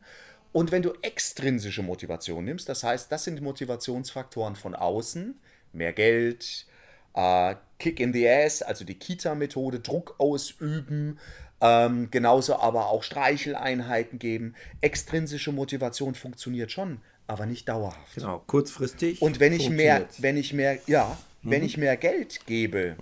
und 0.56 0.72
wenn 0.72 0.82
du 0.82 0.94
extrinsische 1.02 1.84
Motivation 1.84 2.46
nimmst, 2.46 2.70
das 2.70 2.82
heißt, 2.82 3.12
das 3.12 3.26
sind 3.26 3.42
Motivationsfaktoren 3.42 4.56
von 4.56 4.74
außen, 4.74 5.38
mehr 5.74 5.92
Geld, 5.92 6.66
äh, 7.14 7.56
Kick 7.78 8.00
in 8.00 8.14
the 8.14 8.26
Ass, 8.30 8.62
also 8.62 8.86
die 8.86 8.94
Kita-Methode, 8.94 9.82
Druck 9.82 10.16
ausüben, 10.18 11.20
ähm, 11.60 12.10
genauso 12.10 12.56
aber 12.56 12.88
auch 12.88 13.04
Streicheleinheiten 13.04 14.18
geben. 14.18 14.56
Extrinsische 14.80 15.52
Motivation 15.52 16.16
funktioniert 16.16 16.72
schon, 16.72 17.02
aber 17.28 17.46
nicht 17.46 17.68
dauerhaft. 17.68 18.16
Genau, 18.16 18.42
kurzfristig. 18.48 19.22
Und 19.22 19.42
wenn 19.42 19.52
ich 19.52 19.70
mehr, 19.70 20.08
wenn 20.20 20.38
ich 20.38 20.54
mehr, 20.54 20.80
ja, 20.88 21.18
wenn 21.44 21.66
ich 21.66 21.76
mehr 21.76 21.98
Geld 21.98 22.46
gebe, 22.46 22.96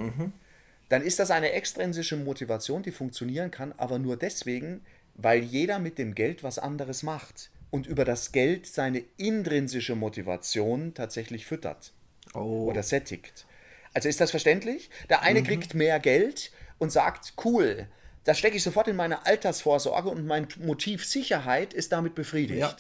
dann 0.90 1.04
ist 1.04 1.20
das 1.20 1.30
eine 1.30 1.52
extrinsische 1.52 2.18
Motivation, 2.18 2.82
die 2.82 2.92
funktionieren 2.92 3.52
kann, 3.52 3.76
aber 3.78 4.00
nur 4.00 4.18
deswegen, 4.18 4.82
weil 5.16 5.44
jeder 5.44 5.80
mit 5.80 5.98
dem 5.98 6.16
Geld 6.16 6.44
was 6.44 6.60
anderes 6.60 7.04
macht 7.04 7.50
und 7.70 7.88
über 7.88 8.06
das 8.06 8.32
Geld 8.32 8.68
seine 8.68 9.04
intrinsische 9.18 9.96
Motivation 9.96 10.94
tatsächlich 10.94 11.46
füttert 11.46 11.94
Oh, 12.34 12.68
oder 12.70 12.84
sättigt. 12.84 13.46
Also 13.94 14.10
ist 14.10 14.20
das 14.20 14.32
verständlich? 14.32 14.90
Der 15.10 15.22
eine 15.22 15.44
kriegt 15.44 15.74
mehr 15.74 16.00
Geld 16.00 16.52
und 16.80 16.92
sagt, 16.92 17.34
cool, 17.44 17.88
das 18.24 18.40
stecke 18.40 18.58
ich 18.58 18.64
sofort 18.64 18.88
in 18.88 18.96
meine 18.96 19.26
Altersvorsorge 19.26 20.10
und 20.10 20.26
mein 20.26 20.48
Motiv 20.60 21.06
Sicherheit 21.06 21.74
ist 21.74 21.92
damit 21.92 22.16
befriedigt. 22.16 22.60
Ja. 22.60 22.76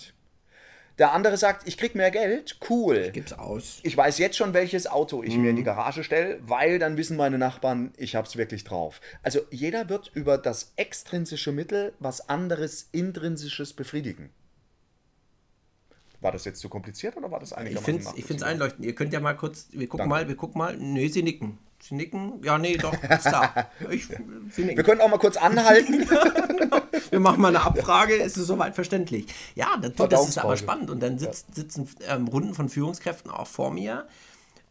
Der 0.99 1.11
andere 1.11 1.37
sagt, 1.37 1.67
ich 1.67 1.77
krieg 1.77 1.95
mehr 1.95 2.11
Geld, 2.11 2.57
cool. 2.69 3.09
Gib's 3.11 3.33
aus. 3.33 3.79
Ich 3.81 3.97
weiß 3.97 4.19
jetzt 4.19 4.37
schon, 4.37 4.53
welches 4.53 4.85
Auto 4.85 5.23
ich 5.23 5.35
mir 5.37 5.49
in 5.49 5.55
die 5.55 5.63
Garage 5.63 6.03
stelle, 6.03 6.39
weil 6.45 6.77
dann 6.77 6.97
wissen 6.97 7.17
meine 7.17 7.39
Nachbarn, 7.39 7.93
ich 7.97 8.15
hab's 8.15 8.37
wirklich 8.37 8.63
drauf. 8.63 9.01
Also 9.23 9.39
jeder 9.49 9.89
wird 9.89 10.11
über 10.13 10.37
das 10.37 10.73
extrinsische 10.75 11.51
Mittel 11.51 11.93
was 11.99 12.29
anderes 12.29 12.89
intrinsisches 12.91 13.73
befriedigen. 13.73 14.29
War 16.21 16.31
das 16.31 16.45
jetzt 16.45 16.61
zu 16.61 16.69
kompliziert 16.69 17.17
oder 17.17 17.31
war 17.31 17.39
das 17.39 17.51
Ich 17.51 17.57
einigermaßen 17.57 18.15
finde 18.15 18.35
es 18.35 18.43
einleuchtend. 18.43 18.85
Ihr 18.85 18.95
könnt 18.95 19.11
ja 19.13 19.19
mal 19.19 19.33
kurz, 19.33 19.67
wir 19.71 19.87
gucken 19.87 20.09
Danke. 20.09 20.09
mal, 20.09 20.27
wir 20.27 20.35
gucken 20.35 20.59
mal. 20.59 20.77
Nee, 20.77 21.07
sie 21.07 21.23
nicken. 21.23 21.57
Sie 21.83 21.95
nicken? 21.95 22.41
Ja, 22.43 22.57
nee, 22.57 22.77
doch, 22.77 22.93
ist 22.93 23.25
da. 23.25 23.67
Ich. 23.89 24.07
Wir 24.55 24.83
können 24.83 25.01
auch 25.01 25.09
mal 25.09 25.17
kurz 25.17 25.35
anhalten. 25.35 26.07
Wir 27.09 27.19
machen 27.19 27.41
mal 27.41 27.49
eine 27.49 27.61
Abfrage, 27.61 28.13
ist 28.15 28.37
es 28.37 28.47
soweit 28.47 28.73
verständlich? 28.73 29.27
Ja, 29.53 29.75
das, 29.81 29.93
das 30.09 30.29
ist 30.29 30.37
aber 30.37 30.55
spannend. 30.55 30.89
Und 30.89 31.01
dann 31.01 31.19
sitzt, 31.19 31.53
sitzen 31.53 31.89
ähm, 32.07 32.29
Runden 32.29 32.53
von 32.53 32.69
Führungskräften 32.69 33.29
auch 33.29 33.47
vor 33.47 33.71
mir 33.71 34.07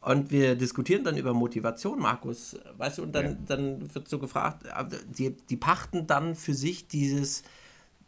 und 0.00 0.31
wir 0.31 0.57
diskutieren 0.57 1.04
dann 1.04 1.19
über 1.19 1.35
Motivation, 1.35 2.00
Markus. 2.00 2.57
Weißt 2.78 2.99
du, 2.99 3.02
und 3.02 3.12
dann, 3.12 3.45
dann 3.47 3.95
wird 3.95 4.09
so 4.09 4.19
gefragt, 4.19 4.64
äh, 4.64 4.85
die, 5.16 5.37
die 5.37 5.57
pachten 5.57 6.07
dann 6.07 6.35
für 6.35 6.54
sich 6.54 6.88
dieses. 6.88 7.42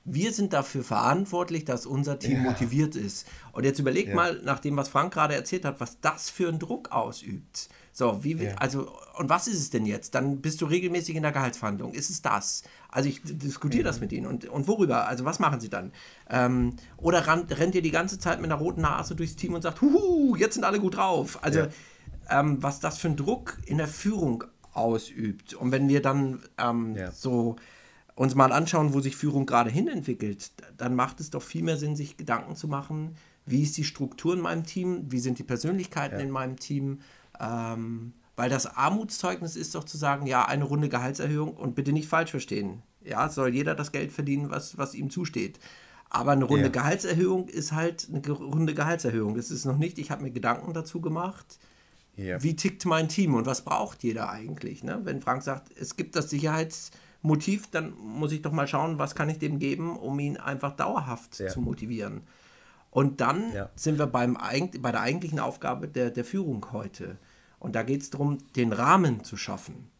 Wir 0.06 0.32
sind 0.32 0.52
dafür 0.52 0.82
verantwortlich, 0.82 1.64
dass 1.64 1.86
unser 1.86 2.18
Team 2.18 2.42
motiviert 2.42 2.94
ist. 2.94 3.26
Und 3.52 3.64
jetzt 3.64 3.78
überleg 3.78 4.14
mal, 4.14 4.38
nach 4.44 4.60
dem, 4.60 4.76
was 4.76 4.88
Frank 4.88 5.14
gerade 5.14 5.34
erzählt 5.34 5.64
hat, 5.64 5.80
was 5.80 5.98
das 6.00 6.28
für 6.28 6.48
einen 6.48 6.58
Druck 6.58 6.92
ausübt. 6.92 7.70
So, 7.96 8.24
wie, 8.24 8.32
Ja. 8.32 8.56
also, 8.56 8.90
und 9.16 9.28
was 9.28 9.46
ist 9.46 9.54
es 9.60 9.70
denn 9.70 9.86
jetzt? 9.86 10.16
Dann 10.16 10.40
bist 10.40 10.60
du 10.60 10.66
regelmäßig 10.66 11.14
in 11.14 11.22
der 11.22 11.30
Gehaltsverhandlung. 11.30 11.92
Ist 11.94 12.10
es 12.10 12.22
das? 12.22 12.64
Also 12.88 13.08
ich 13.08 13.20
diskutiere 13.22 13.84
das 13.84 14.00
mit 14.00 14.10
ihnen. 14.10 14.26
Und, 14.26 14.46
und 14.48 14.66
worüber? 14.66 15.06
Also 15.06 15.24
was 15.24 15.38
machen 15.38 15.60
sie 15.60 15.68
dann? 15.68 15.92
Ähm, 16.28 16.74
oder 16.96 17.20
ran, 17.28 17.44
rennt 17.48 17.76
ihr 17.76 17.82
die 17.82 17.92
ganze 17.92 18.18
Zeit 18.18 18.40
mit 18.40 18.50
einer 18.50 18.60
roten 18.60 18.80
Nase 18.80 19.14
durchs 19.14 19.36
Team 19.36 19.54
und 19.54 19.62
sagt, 19.62 19.80
huhu, 19.80 20.34
jetzt 20.34 20.54
sind 20.54 20.64
alle 20.64 20.80
gut 20.80 20.96
drauf. 20.96 21.38
Also 21.44 21.60
Ja. 21.60 21.68
ähm, 22.30 22.60
was 22.60 22.80
das 22.80 22.98
für 22.98 23.06
einen 23.06 23.16
Druck 23.16 23.58
in 23.64 23.78
der 23.78 23.86
Führung 23.86 24.42
ausübt. 24.72 25.54
Und 25.54 25.70
wenn 25.70 25.88
wir 25.88 26.02
dann 26.02 26.42
ähm, 26.58 26.96
Ja. 26.96 27.12
so 27.12 27.54
uns 28.16 28.34
mal 28.34 28.50
anschauen, 28.52 28.92
wo 28.92 29.00
sich 29.00 29.14
Führung 29.14 29.46
gerade 29.46 29.70
hin 29.70 29.86
entwickelt, 29.86 30.50
dann 30.76 30.96
macht 30.96 31.20
es 31.20 31.30
doch 31.30 31.42
viel 31.42 31.62
mehr 31.62 31.76
Sinn, 31.76 31.94
sich 31.94 32.16
Gedanken 32.16 32.56
zu 32.56 32.66
machen, 32.66 33.14
wie 33.46 33.62
ist 33.62 33.76
die 33.76 33.84
Struktur 33.84 34.34
in 34.34 34.40
meinem 34.40 34.64
Team, 34.64 35.04
wie 35.12 35.20
sind 35.20 35.38
die 35.38 35.42
Persönlichkeiten 35.44 36.18
in 36.18 36.30
meinem 36.30 36.56
Team, 36.58 37.00
ähm, 37.40 38.12
weil 38.36 38.50
das 38.50 38.66
Armutszeugnis 38.66 39.54
ist 39.56 39.74
doch 39.74 39.84
zu 39.84 39.96
sagen, 39.96 40.26
ja, 40.26 40.44
eine 40.46 40.64
Runde 40.64 40.88
Gehaltserhöhung 40.88 41.54
und 41.54 41.74
bitte 41.74 41.92
nicht 41.92 42.08
falsch 42.08 42.30
verstehen. 42.30 42.82
Ja, 43.04 43.28
soll 43.28 43.54
jeder 43.54 43.74
das 43.74 43.92
Geld 43.92 44.12
verdienen, 44.12 44.50
was, 44.50 44.76
was 44.78 44.94
ihm 44.94 45.10
zusteht. 45.10 45.58
Aber 46.10 46.32
eine 46.32 46.44
Runde 46.44 46.64
Ja. 46.64 46.70
Gehaltserhöhung 46.70 47.48
ist 47.48 47.72
halt 47.72 48.08
eine 48.12 48.28
Runde 48.32 48.74
Gehaltserhöhung. 48.74 49.34
Das 49.36 49.50
ist 49.50 49.64
noch 49.64 49.78
nicht, 49.78 49.98
ich 49.98 50.10
habe 50.10 50.22
mir 50.22 50.30
Gedanken 50.30 50.72
dazu 50.72 51.00
gemacht, 51.00 51.58
Ja. 52.16 52.42
wie 52.42 52.56
tickt 52.56 52.84
mein 52.86 53.08
Team 53.08 53.34
und 53.34 53.46
was 53.46 53.62
braucht 53.62 54.02
jeder 54.04 54.30
eigentlich? 54.30 54.82
Ne? 54.84 55.00
Wenn 55.04 55.20
Frank 55.20 55.42
sagt, 55.42 55.76
es 55.78 55.96
gibt 55.96 56.14
das 56.16 56.30
Sicherheitsmotiv, 56.30 57.68
dann 57.70 57.94
muss 57.98 58.32
ich 58.32 58.42
doch 58.42 58.52
mal 58.52 58.68
schauen, 58.68 58.98
was 58.98 59.14
kann 59.14 59.28
ich 59.28 59.38
dem 59.38 59.58
geben, 59.58 59.96
um 59.96 60.18
ihn 60.18 60.36
einfach 60.36 60.72
dauerhaft 60.76 61.38
Ja. 61.40 61.48
zu 61.48 61.60
motivieren. 61.60 62.22
Und 62.94 63.20
dann 63.20 63.52
Ja. 63.52 63.70
sind 63.74 63.98
wir 63.98 64.06
beim, 64.06 64.38
bei 64.78 64.92
der 64.92 65.00
eigentlichen 65.00 65.40
Aufgabe 65.40 65.88
der, 65.88 66.12
der 66.12 66.24
Führung 66.24 66.64
heute. 66.70 67.18
Und 67.58 67.74
da 67.74 67.82
geht 67.82 68.02
es 68.02 68.10
darum, 68.10 68.38
den 68.54 68.72
Rahmen 68.72 69.24
zu 69.24 69.36
schaffen. 69.36 69.90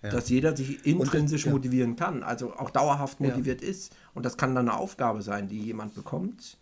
Dass 0.00 0.30
jeder 0.30 0.56
sich 0.56 0.86
intrinsisch 0.86 1.44
ja. 1.44 1.52
motivieren 1.52 1.94
kann, 1.94 2.22
also 2.22 2.56
auch 2.56 2.70
dauerhaft 2.70 3.20
motiviert 3.20 3.60
ist. 3.60 3.94
Und 4.14 4.24
das 4.24 4.38
kann 4.38 4.54
dann 4.54 4.68
eine 4.68 4.78
Aufgabe 4.78 5.20
sein, 5.20 5.48
die 5.48 5.60
jemand 5.60 5.94
bekommt, 5.94 6.56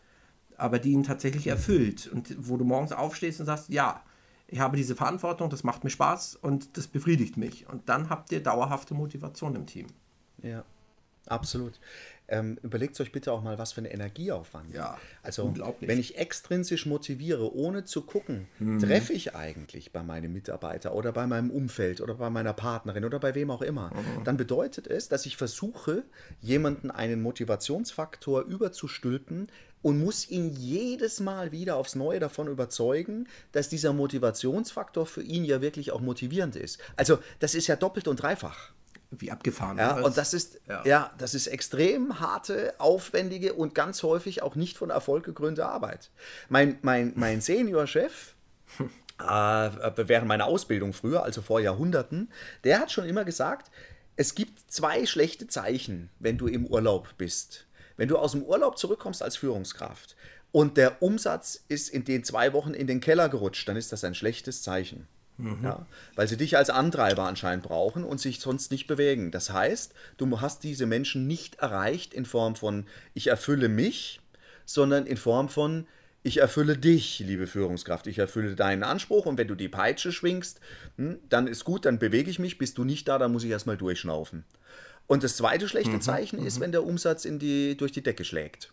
aber 0.57 0.81
die 0.81 0.91
ihn 0.91 1.05
tatsächlich 1.05 1.47
erfüllt. 1.47 2.11
Und 2.13 2.35
wo 2.39 2.57
du 2.57 2.65
morgens 2.65 2.91
aufstehst 2.93 3.39
und 3.39 3.47
sagst, 3.47 3.69
ja, 3.69 4.03
ich 4.49 4.59
habe 4.59 4.77
diese 4.77 4.97
Verantwortung, 4.97 5.49
das 5.49 5.63
macht 5.63 5.85
mir 5.85 5.91
Spaß 5.91 6.35
und 6.43 6.77
das 6.77 6.89
befriedigt 6.89 7.37
mich. 7.37 7.69
Und 7.69 7.89
dann 7.89 8.11
habt 8.11 8.33
ihr 8.33 8.43
dauerhafte 8.43 8.95
Motivation 8.95 9.55
im 9.55 9.65
Team. 9.67 9.87
Ja, 10.43 10.65
absolut. 11.27 11.79
Ähm, 12.31 12.59
überlegt 12.63 13.01
euch 13.01 13.11
bitte 13.11 13.33
auch 13.33 13.43
mal, 13.43 13.59
was 13.59 13.73
für 13.73 13.81
ein 13.81 13.87
Energieaufwand. 13.87 14.73
Ja, 14.73 14.99
also 15.23 15.53
wenn 15.81 15.99
ich 15.99 16.17
extrinsisch 16.17 16.87
motiviere, 16.87 17.55
ohne 17.55 17.85
zu 17.85 18.03
gucken, 18.03 18.47
treffe 18.81 19.13
ich 19.13 19.35
eigentlich 19.35 19.93
bei 19.93 20.03
meinem 20.03 20.33
Mitarbeiter 20.33 20.95
oder 20.95 21.13
bei 21.13 21.27
meinem 21.27 21.51
Umfeld 21.51 22.01
oder 22.01 22.15
bei 22.15 22.31
meiner 22.31 22.53
Partnerin 22.53 23.05
oder 23.05 23.19
bei 23.19 23.35
wem 23.35 23.51
auch 23.51 23.63
immer, 23.63 23.91
dann 24.25 24.37
bedeutet 24.37 24.87
es, 24.87 25.09
dass 25.09 25.27
ich 25.27 25.37
versuche, 25.37 26.05
jemanden 26.41 26.91
einen 26.91 27.21
Motivationsfaktor 27.21 28.43
überzustülpen 28.43 29.49
und 29.83 29.99
muss 29.99 30.29
ihn 30.29 30.51
jedes 30.51 31.21
Mal 31.21 31.53
wieder 31.53 31.77
aufs 31.77 31.95
Neue 31.95 32.21
davon 32.21 32.49
überzeugen, 32.49 33.27
dass 33.53 33.69
dieser 33.69 33.93
Motivationsfaktor 33.93 35.07
für 35.07 35.23
ihn 35.23 35.45
ja 35.45 35.61
wirklich 35.61 35.93
auch 35.93 36.01
motivierend 36.01 36.57
ist. 36.57 36.79
Also 36.97 37.19
das 37.39 37.55
ist 37.55 37.67
ja 37.67 37.77
doppelt 37.77 38.07
und 38.07 38.17
dreifach. 38.23 38.73
Wie 39.11 39.33
abgefahren. 39.33 39.79
Ja, 39.79 40.01
und 40.01 40.17
das 40.17 40.35
ist, 40.35 40.61
Ja. 40.69 40.83
ja. 40.85 41.11
das 41.19 41.35
ist 41.35 41.49
extrem 41.49 42.21
harte, 42.21 42.75
aufwendige 42.79 43.55
und 43.55 43.75
ganz 43.75 44.03
häufig 44.05 44.43
auch 44.43 44.55
nicht 44.55 44.79
von 44.79 44.91
Erfolg 44.91 45.25
gekrönte 45.25 45.67
Arbeit. 45.67 46.11
Mein, 46.49 46.79
mein, 46.83 47.13
mein 47.17 47.41
Seniorchef, 47.41 48.35
äh, 48.79 49.25
während 49.25 50.29
meiner 50.29 50.47
Ausbildung 50.47 50.93
früher, 50.93 51.25
also 51.25 51.43
vor 51.43 51.61
Jahrhunderten, 51.61 52.31
der 52.63 52.79
hat 52.79 52.93
schon 52.93 53.05
immer 53.05 53.25
gesagt, 53.25 53.71
es 54.15 54.35
gibt 54.35 54.71
zwei 54.71 55.07
schlechte 55.07 55.47
Zeichen, 55.49 56.11
wenn 56.19 56.39
du 56.39 56.47
im 56.47 56.67
Urlaub 56.67 57.09
bist. 57.17 57.67
Wenn 57.97 58.09
du 58.09 58.17
aus 58.17 58.33
dem 58.33 58.43
Urlaub 58.45 58.79
zurückkommst 58.79 59.23
als 59.23 59.37
Führungskraft 59.37 60.15
und 60.53 60.77
der 60.77 61.03
Umsatz 61.03 61.65
ist 61.69 61.89
in 61.89 62.05
den 62.05 62.23
zwei 62.23 62.53
Wochen 62.53 62.75
in 62.75 62.87
den 62.87 63.01
Keller 63.01 63.29
gerutscht, 63.29 63.69
dann 63.69 63.77
ist 63.77 63.93
das 63.93 64.05
ein 64.05 64.15
schlechtes 64.15 64.63
Zeichen. 64.63 65.09
Ja, 65.63 65.87
weil 66.17 66.29
sie 66.29 66.37
dich 66.37 66.57
als 66.57 66.71
Antreiber 66.71 67.25
anscheinend 67.25 67.65
brauchen 67.65 68.05
und 68.05 68.21
sich 68.21 68.41
sonst 68.41 68.71
nicht 68.71 68.87
bewegen. 68.87 69.31
Das 69.31 69.51
heißt, 69.51 69.95
du 70.17 70.41
hast 70.41 70.63
diese 70.63 70.87
Menschen 70.87 71.27
nicht 71.27 71.57
erreicht 71.57 72.15
in 72.15 72.25
Form 72.25 72.57
von 72.57 72.87
ich 73.15 73.29
erfülle 73.29 73.69
mich, 73.69 74.21
sondern 74.65 75.07
in 75.07 75.17
Form 75.17 75.49
von 75.49 75.87
ich 76.23 76.39
erfülle 76.39 76.77
dich, 76.77 77.19
liebe 77.21 77.47
Führungskraft. 77.47 78.07
Ich 78.07 78.19
erfülle 78.19 78.55
deinen 78.55 78.83
Anspruch 78.83 79.25
und 79.25 79.39
wenn 79.39 79.49
du 79.49 79.55
die 79.55 79.69
Peitsche 79.69 80.13
schwingst, 80.13 80.61
hm, 80.97 81.19
dann 81.29 81.47
ist 81.47 81.65
gut, 81.65 81.87
dann 81.87 81.99
bewege 81.99 82.31
ich 82.31 82.39
mich. 82.39 82.59
Bist 82.59 82.77
du 82.77 82.85
nicht 82.85 83.09
da, 83.09 83.19
dann 83.19 83.33
muss 83.33 83.45
ich 83.45 83.51
erstmal 83.51 83.79
durchschnaufen. 83.79 84.45
Und 85.07 85.25
das 85.25 85.37
zweite 85.37 85.67
schlechte 85.67 85.99
Zeichen 85.99 86.45
ist, 86.45 86.61
wenn 86.61 86.73
der 86.73 86.85
Umsatz 86.85 87.25
in 87.25 87.39
die, 87.39 87.77
durch 87.77 87.91
die 87.91 88.03
Decke 88.03 88.25
schlägt. 88.25 88.73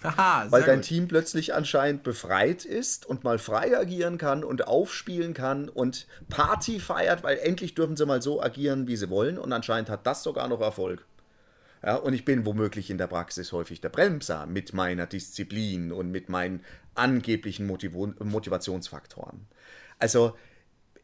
Sehr 0.02 0.46
Weil 0.48 0.62
dein 0.62 0.78
gut. 0.78 0.86
Team 0.86 1.08
plötzlich 1.08 1.54
anscheinend 1.54 2.02
befreit 2.02 2.64
ist 2.64 3.04
und 3.04 3.22
mal 3.22 3.38
frei 3.38 3.76
agieren 3.76 4.16
kann 4.16 4.44
und 4.44 4.66
aufspielen 4.66 5.34
kann 5.34 5.68
und 5.68 6.06
Party 6.28 6.80
feiert, 6.80 7.22
weil 7.22 7.38
endlich 7.38 7.74
dürfen 7.74 7.96
sie 7.96 8.06
mal 8.06 8.22
so 8.22 8.42
agieren, 8.42 8.88
wie 8.88 8.96
sie 8.96 9.10
wollen. 9.10 9.38
Und 9.38 9.52
anscheinend 9.52 9.90
hat 9.90 10.06
das 10.06 10.22
sogar 10.22 10.48
noch 10.48 10.60
Erfolg. 10.60 11.04
Ja, 11.82 11.96
und 11.96 12.12
ich 12.12 12.24
bin 12.24 12.44
womöglich 12.44 12.90
in 12.90 12.98
der 12.98 13.06
Praxis 13.06 13.52
häufig 13.52 13.80
der 13.80 13.88
Bremser 13.88 14.46
mit 14.46 14.72
meiner 14.72 15.06
Disziplin 15.06 15.92
und 15.92 16.10
mit 16.10 16.28
meinen 16.28 16.62
angeblichen 16.94 17.66
Motivo 17.66 18.12
Motivationsfaktoren. 18.18 19.46
Also 19.98 20.36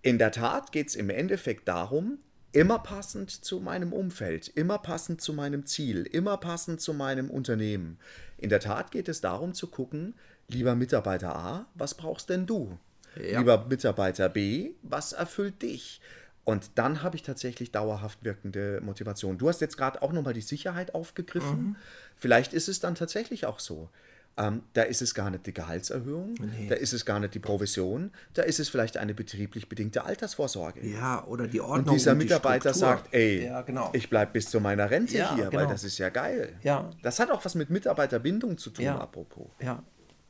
in 0.03 0.19
der 0.19 0.33
Tat 0.33 0.73
geht 0.73 0.89
es 0.89 0.95
im 0.95 1.11
Endeffekt 1.11 1.69
darum, 1.69 2.19
immer 2.57 2.79
passend 2.79 3.31
zu 3.31 3.61
meinem 3.61 3.93
Umfeld, 3.93 4.49
immer 4.49 4.79
passend 4.79 5.21
zu 5.21 5.35
meinem 5.35 5.67
Ziel, 5.67 6.05
immer 6.05 6.39
passend 6.39 6.81
zu 6.81 6.95
meinem 6.95 7.29
Unternehmen. 7.29 7.99
In 8.39 8.49
der 8.49 8.61
Tat 8.61 8.91
geht 8.91 9.09
es 9.09 9.21
darum 9.21 9.53
zu 9.53 9.67
gucken, 9.67 10.15
lieber 10.49 10.75
Mitarbeiter 10.75 11.37
A, 11.37 11.67
was 11.75 11.93
brauchst 11.95 12.31
denn 12.31 12.47
du? 12.47 12.79
Ja. 13.15 13.41
Lieber 13.41 13.67
Mitarbeiter 13.69 14.31
B, 14.31 14.71
was 14.83 15.13
erfüllt 15.13 15.61
dich? 15.61 16.01
Und 16.45 16.71
dann 16.77 17.03
habe 17.03 17.17
ich 17.17 17.23
tatsächlich 17.23 17.73
dauerhaft 17.73 18.25
wirkende 18.25 18.81
Motivation. 18.83 19.37
Du 19.37 19.49
hast 19.51 19.61
jetzt 19.61 19.77
gerade 19.77 20.01
auch 20.01 20.13
nochmal 20.13 20.33
die 20.33 20.41
Sicherheit 20.41 20.95
aufgegriffen. 20.95 21.77
Vielleicht 22.17 22.55
ist 22.55 22.69
es 22.69 22.81
dann 22.81 22.95
tatsächlich 22.95 23.45
auch 23.45 23.59
so. 23.59 23.91
Ähm, 24.39 24.63
da 24.75 24.83
ist 24.83 25.01
es 25.01 25.15
gar 25.15 25.31
nicht 25.31 25.47
die 25.47 25.55
Gehaltserhöhung, 25.55 26.35
da 26.69 26.75
ist 26.75 26.93
es 26.93 27.07
gar 27.07 27.19
nicht 27.21 27.33
die 27.33 27.39
Provision, 27.39 28.11
da 28.35 28.43
ist 28.43 28.61
es 28.61 28.69
vielleicht 28.69 28.99
eine 28.99 29.15
betrieblich 29.15 29.67
bedingte 29.67 30.05
Altersvorsorge. 30.05 30.87
Ja, 30.87 31.25
oder 31.25 31.47
die 31.47 31.61
Ordnung. 31.63 31.87
Und 31.89 31.95
dieser 31.95 32.13
die 32.13 32.19
Mitarbeiter 32.19 32.75
Struktur. 32.75 32.99
sagt, 32.99 33.15
ey, 33.15 33.47
ja, 33.47 33.63
genau. 33.63 33.89
ich 33.95 34.11
bleibe 34.11 34.33
bis 34.33 34.51
zu 34.51 34.61
meiner 34.61 34.91
Rente 34.91 35.17
Ja, 35.17 35.35
hier, 35.35 35.45
weil 35.45 35.51
genau. 35.53 35.71
das 35.71 35.85
ist 35.85 35.97
ja 35.97 36.11
geil. 36.11 36.53
Ja. 36.63 36.91
Das 37.03 37.19
hat 37.19 37.31
auch 37.31 37.43
was 37.47 37.55
mit 37.55 37.71
Mitarbeiterbindung 37.71 38.59
zu 38.59 38.69
tun, 38.71 38.85
Ja. 38.85 38.99
apropos. 38.99 39.49
Ja, 39.59 39.83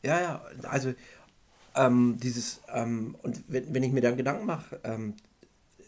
ja, 0.05 0.21
ja. 0.21 0.43
Also 0.63 0.95
ähm, 1.75 2.17
dieses, 2.23 2.61
ähm, 2.73 3.17
und 3.23 3.43
wenn, 3.49 3.75
wenn 3.75 3.83
ich 3.83 3.91
mir 3.91 4.03
dann 4.03 4.17
Gedanken 4.17 4.47
mache, 4.47 4.79
ähm, 4.85 5.15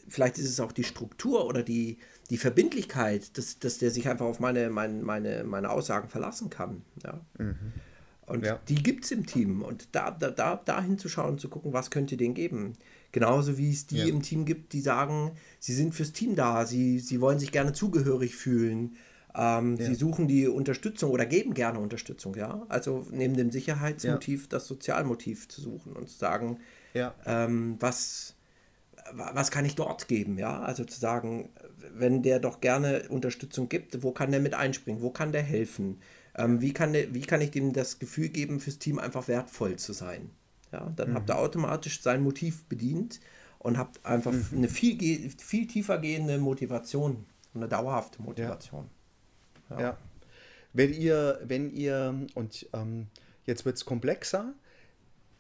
vielleicht 0.09 0.39
ist 0.39 0.49
es 0.49 0.59
auch 0.59 0.73
die 0.73 0.85
Struktur 0.85 1.47
oder 1.47 1.63
die, 1.63 1.99
die 2.31 2.37
Verbindlichkeit, 2.37 3.39
dass, 3.39 3.61
dass 3.61 3.79
der 3.79 3.93
sich 3.93 4.09
einfach 4.09 4.27
auf 4.27 4.41
meine, 4.41 4.71
meine, 4.71 5.03
meine, 5.03 5.45
meine 5.45 5.71
Aussagen 5.71 6.09
verlassen 6.09 6.51
kann. 6.51 6.83
Ja. 7.05 7.21
Und 8.29 8.45
Ja. 8.45 8.61
die 8.69 8.77
gibt 8.77 9.05
es 9.05 9.11
im 9.11 9.27
Team. 9.27 9.63
Und 9.63 9.89
da, 9.93 10.11
da, 10.11 10.31
da, 10.31 10.61
da 10.65 10.83
hinzuschauen 10.83 11.33
und 11.33 11.41
zu 11.41 11.49
gucken, 11.49 11.73
was 11.73 11.91
könnte 11.91 12.17
denen 12.17 12.35
geben. 12.35 12.75
Genauso 13.13 13.57
wie 13.59 13.73
es 13.73 13.87
die 13.87 13.97
Ja. 13.99 14.07
im 14.07 14.23
Team 14.23 14.45
gibt, 14.45 14.73
die 14.73 14.81
sagen, 14.81 15.33
sie 15.59 15.73
sind 15.73 15.95
fürs 15.95 16.13
Team 16.13 16.37
da, 16.37 16.67
sie, 16.67 16.99
sie 16.99 17.21
wollen 17.21 17.39
sich 17.39 17.53
gerne 17.53 17.73
zugehörig 17.73 18.37
fühlen. 18.37 18.97
Ähm, 19.35 19.77
Sie 19.77 19.95
suchen 19.95 20.27
die 20.27 20.49
Unterstützung 20.49 21.11
oder 21.13 21.25
geben 21.25 21.55
gerne 21.55 21.79
Unterstützung, 21.79 22.35
ja. 22.35 22.65
Also 22.69 23.07
neben 23.11 23.37
dem 23.37 23.51
Sicherheitsmotiv 23.51 24.49
das 24.49 24.67
Sozialmotiv 24.67 25.49
zu 25.49 25.61
suchen 25.61 25.93
und 25.93 26.09
zu 26.09 26.19
sagen, 26.19 26.59
Ja. 26.95 27.15
ähm, 27.25 27.77
was, 27.79 28.35
was 29.13 29.51
kann 29.51 29.65
ich 29.65 29.75
dort 29.77 30.09
geben, 30.09 30.39
ja? 30.39 30.61
Also 30.61 30.85
zu 30.85 30.99
sagen, 30.99 31.51
wenn 31.95 32.23
der 32.23 32.41
doch 32.41 32.61
gerne 32.61 33.09
Unterstützung 33.11 33.69
gibt, 33.69 34.03
wo 34.03 34.13
kann 34.13 34.31
der 34.33 34.41
mit 34.41 34.55
einspringen, 34.55 35.03
wo 35.03 35.11
kann 35.11 35.31
der 35.31 35.43
helfen? 35.43 36.01
Ähm, 36.38 36.61
wie, 36.61 36.73
kann 36.73 36.92
der, 36.92 37.12
wie 37.12 37.23
kann 37.23 37.40
ich 37.40 37.50
dem 37.50 37.73
das 37.73 37.99
Gefühl 37.99 38.28
geben, 38.28 38.61
fürs 38.61 38.78
Team 38.78 38.99
einfach 38.99 39.28
wertvoll 39.28 39.76
zu 39.76 39.92
sein? 39.92 40.30
Ja, 40.73 40.92
dann 40.97 41.14
habt 41.14 41.30
ihr 41.30 41.38
automatisch 41.38 42.00
sein 42.02 42.23
Motiv 42.23 42.64
bedient 42.64 43.21
und 43.59 43.76
habt 43.78 44.04
einfach 44.04 44.35
eine 44.52 44.68
viel, 44.68 45.30
viel 45.30 45.66
tiefer 45.66 45.99
gehende 45.99 46.38
Motivation, 46.38 47.25
eine 47.54 47.68
dauerhafte 47.68 48.23
Motivation. 48.23 48.88
Ja. 49.71 49.97
Wenn 50.73 50.92
ihr, 50.92 51.40
wenn 51.45 51.71
ihr, 51.73 52.26
und 52.35 52.68
ähm, 52.73 53.09
jetzt 53.47 53.64
wird 53.64 53.76
es 53.76 53.85
komplexer, 53.85 54.52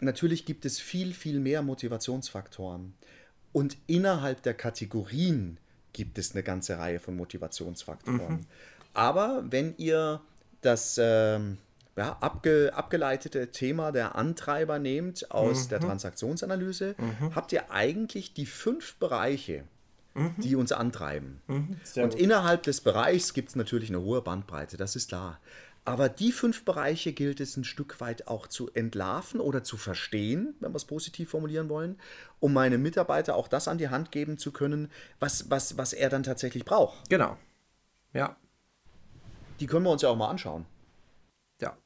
natürlich 0.00 0.46
gibt 0.46 0.64
es 0.64 0.80
viel, 0.80 1.12
viel 1.12 1.40
mehr 1.40 1.62
Motivationsfaktoren. 1.62 2.94
Und 3.52 3.76
innerhalb 3.86 4.42
der 4.42 4.54
Kategorien 4.54 5.58
gibt 5.92 6.18
es 6.18 6.32
eine 6.32 6.42
ganze 6.42 6.78
Reihe 6.78 7.00
von 7.00 7.16
Motivationsfaktoren. 7.16 8.46
Aber 8.94 9.44
wenn 9.48 9.74
ihr 9.76 10.20
das 10.60 10.98
ähm, 11.00 11.58
ja, 11.98 12.16
abge, 12.20 12.72
abgeleitete 12.74 13.50
Thema 13.50 13.90
der 13.90 14.14
Antreiber 14.14 14.78
nehmt 14.78 15.30
aus 15.32 15.66
der 15.68 15.80
Transaktionsanalyse, 15.80 16.94
habt 17.34 17.52
ihr 17.52 17.72
eigentlich 17.72 18.34
die 18.34 18.46
fünf 18.46 18.94
Bereiche, 18.96 19.64
die 20.38 20.54
uns 20.54 20.70
antreiben. 20.70 21.40
Sehr 21.82 22.04
Und 22.04 22.10
gut. 22.12 22.20
innerhalb 22.20 22.62
des 22.62 22.80
Bereichs 22.80 23.34
gibt 23.34 23.50
es 23.50 23.56
natürlich 23.56 23.88
eine 23.88 24.00
hohe 24.00 24.22
Bandbreite, 24.22 24.76
das 24.76 24.94
ist 24.94 25.08
klar. 25.08 25.40
Aber 25.84 26.08
die 26.08 26.32
fünf 26.32 26.64
Bereiche 26.64 27.12
gilt 27.14 27.40
es 27.40 27.56
ein 27.56 27.64
Stück 27.64 28.00
weit 28.00 28.28
auch 28.28 28.46
zu 28.46 28.70
entlarven 28.74 29.40
oder 29.40 29.64
zu 29.64 29.76
verstehen, 29.76 30.54
wenn 30.60 30.72
wir 30.72 30.76
es 30.76 30.84
positiv 30.84 31.30
formulieren 31.30 31.68
wollen, 31.68 31.98
um 32.40 32.52
meinem 32.52 32.82
Mitarbeiter 32.82 33.34
auch 33.34 33.48
das 33.48 33.68
an 33.68 33.78
die 33.78 33.88
Hand 33.88 34.12
geben 34.12 34.36
zu 34.38 34.52
können, 34.52 34.90
was, 35.18 35.50
was, 35.50 35.78
was 35.78 35.94
er 35.94 36.10
dann 36.10 36.22
tatsächlich 36.24 36.64
braucht. 36.64 37.08
Genau. 37.08 37.38
Ja, 38.12 38.36
Die 39.60 39.66
können 39.66 39.84
wir 39.84 39.90
uns 39.90 40.02
ja 40.02 40.08
auch 40.08 40.16
mal 40.16 40.28
anschauen. 40.28 40.66
Ja. 41.60 41.76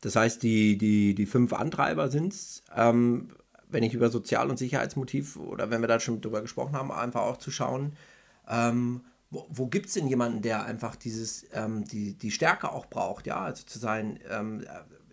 Das 0.00 0.16
heißt, 0.16 0.42
die, 0.42 0.78
die, 0.78 1.14
die 1.14 1.26
fünf 1.26 1.52
Antreiber 1.52 2.08
sind 2.08 2.32
es, 2.32 2.62
ähm, 2.74 3.28
wenn 3.68 3.82
ich 3.82 3.94
über 3.94 4.10
Sozial- 4.10 4.50
und 4.50 4.58
Sicherheitsmotiv 4.58 5.36
oder 5.36 5.70
wenn 5.70 5.80
wir 5.80 5.88
da 5.88 6.00
schon 6.00 6.20
drüber 6.20 6.40
gesprochen 6.40 6.74
haben, 6.74 6.92
einfach 6.92 7.22
auch 7.22 7.36
zu 7.36 7.50
schauen, 7.50 7.96
ähm, 8.48 9.02
wo, 9.30 9.46
wo 9.50 9.66
gibt 9.66 9.86
es 9.86 9.94
denn 9.94 10.06
jemanden, 10.06 10.42
der 10.42 10.64
einfach 10.64 10.96
dieses, 10.96 11.46
ähm, 11.52 11.84
die, 11.84 12.14
die 12.14 12.30
Stärke 12.30 12.72
auch 12.72 12.86
braucht, 12.86 13.26
ja, 13.26 13.40
also 13.40 13.64
zu 13.64 13.78
sein, 13.78 14.20
ähm, 14.30 14.64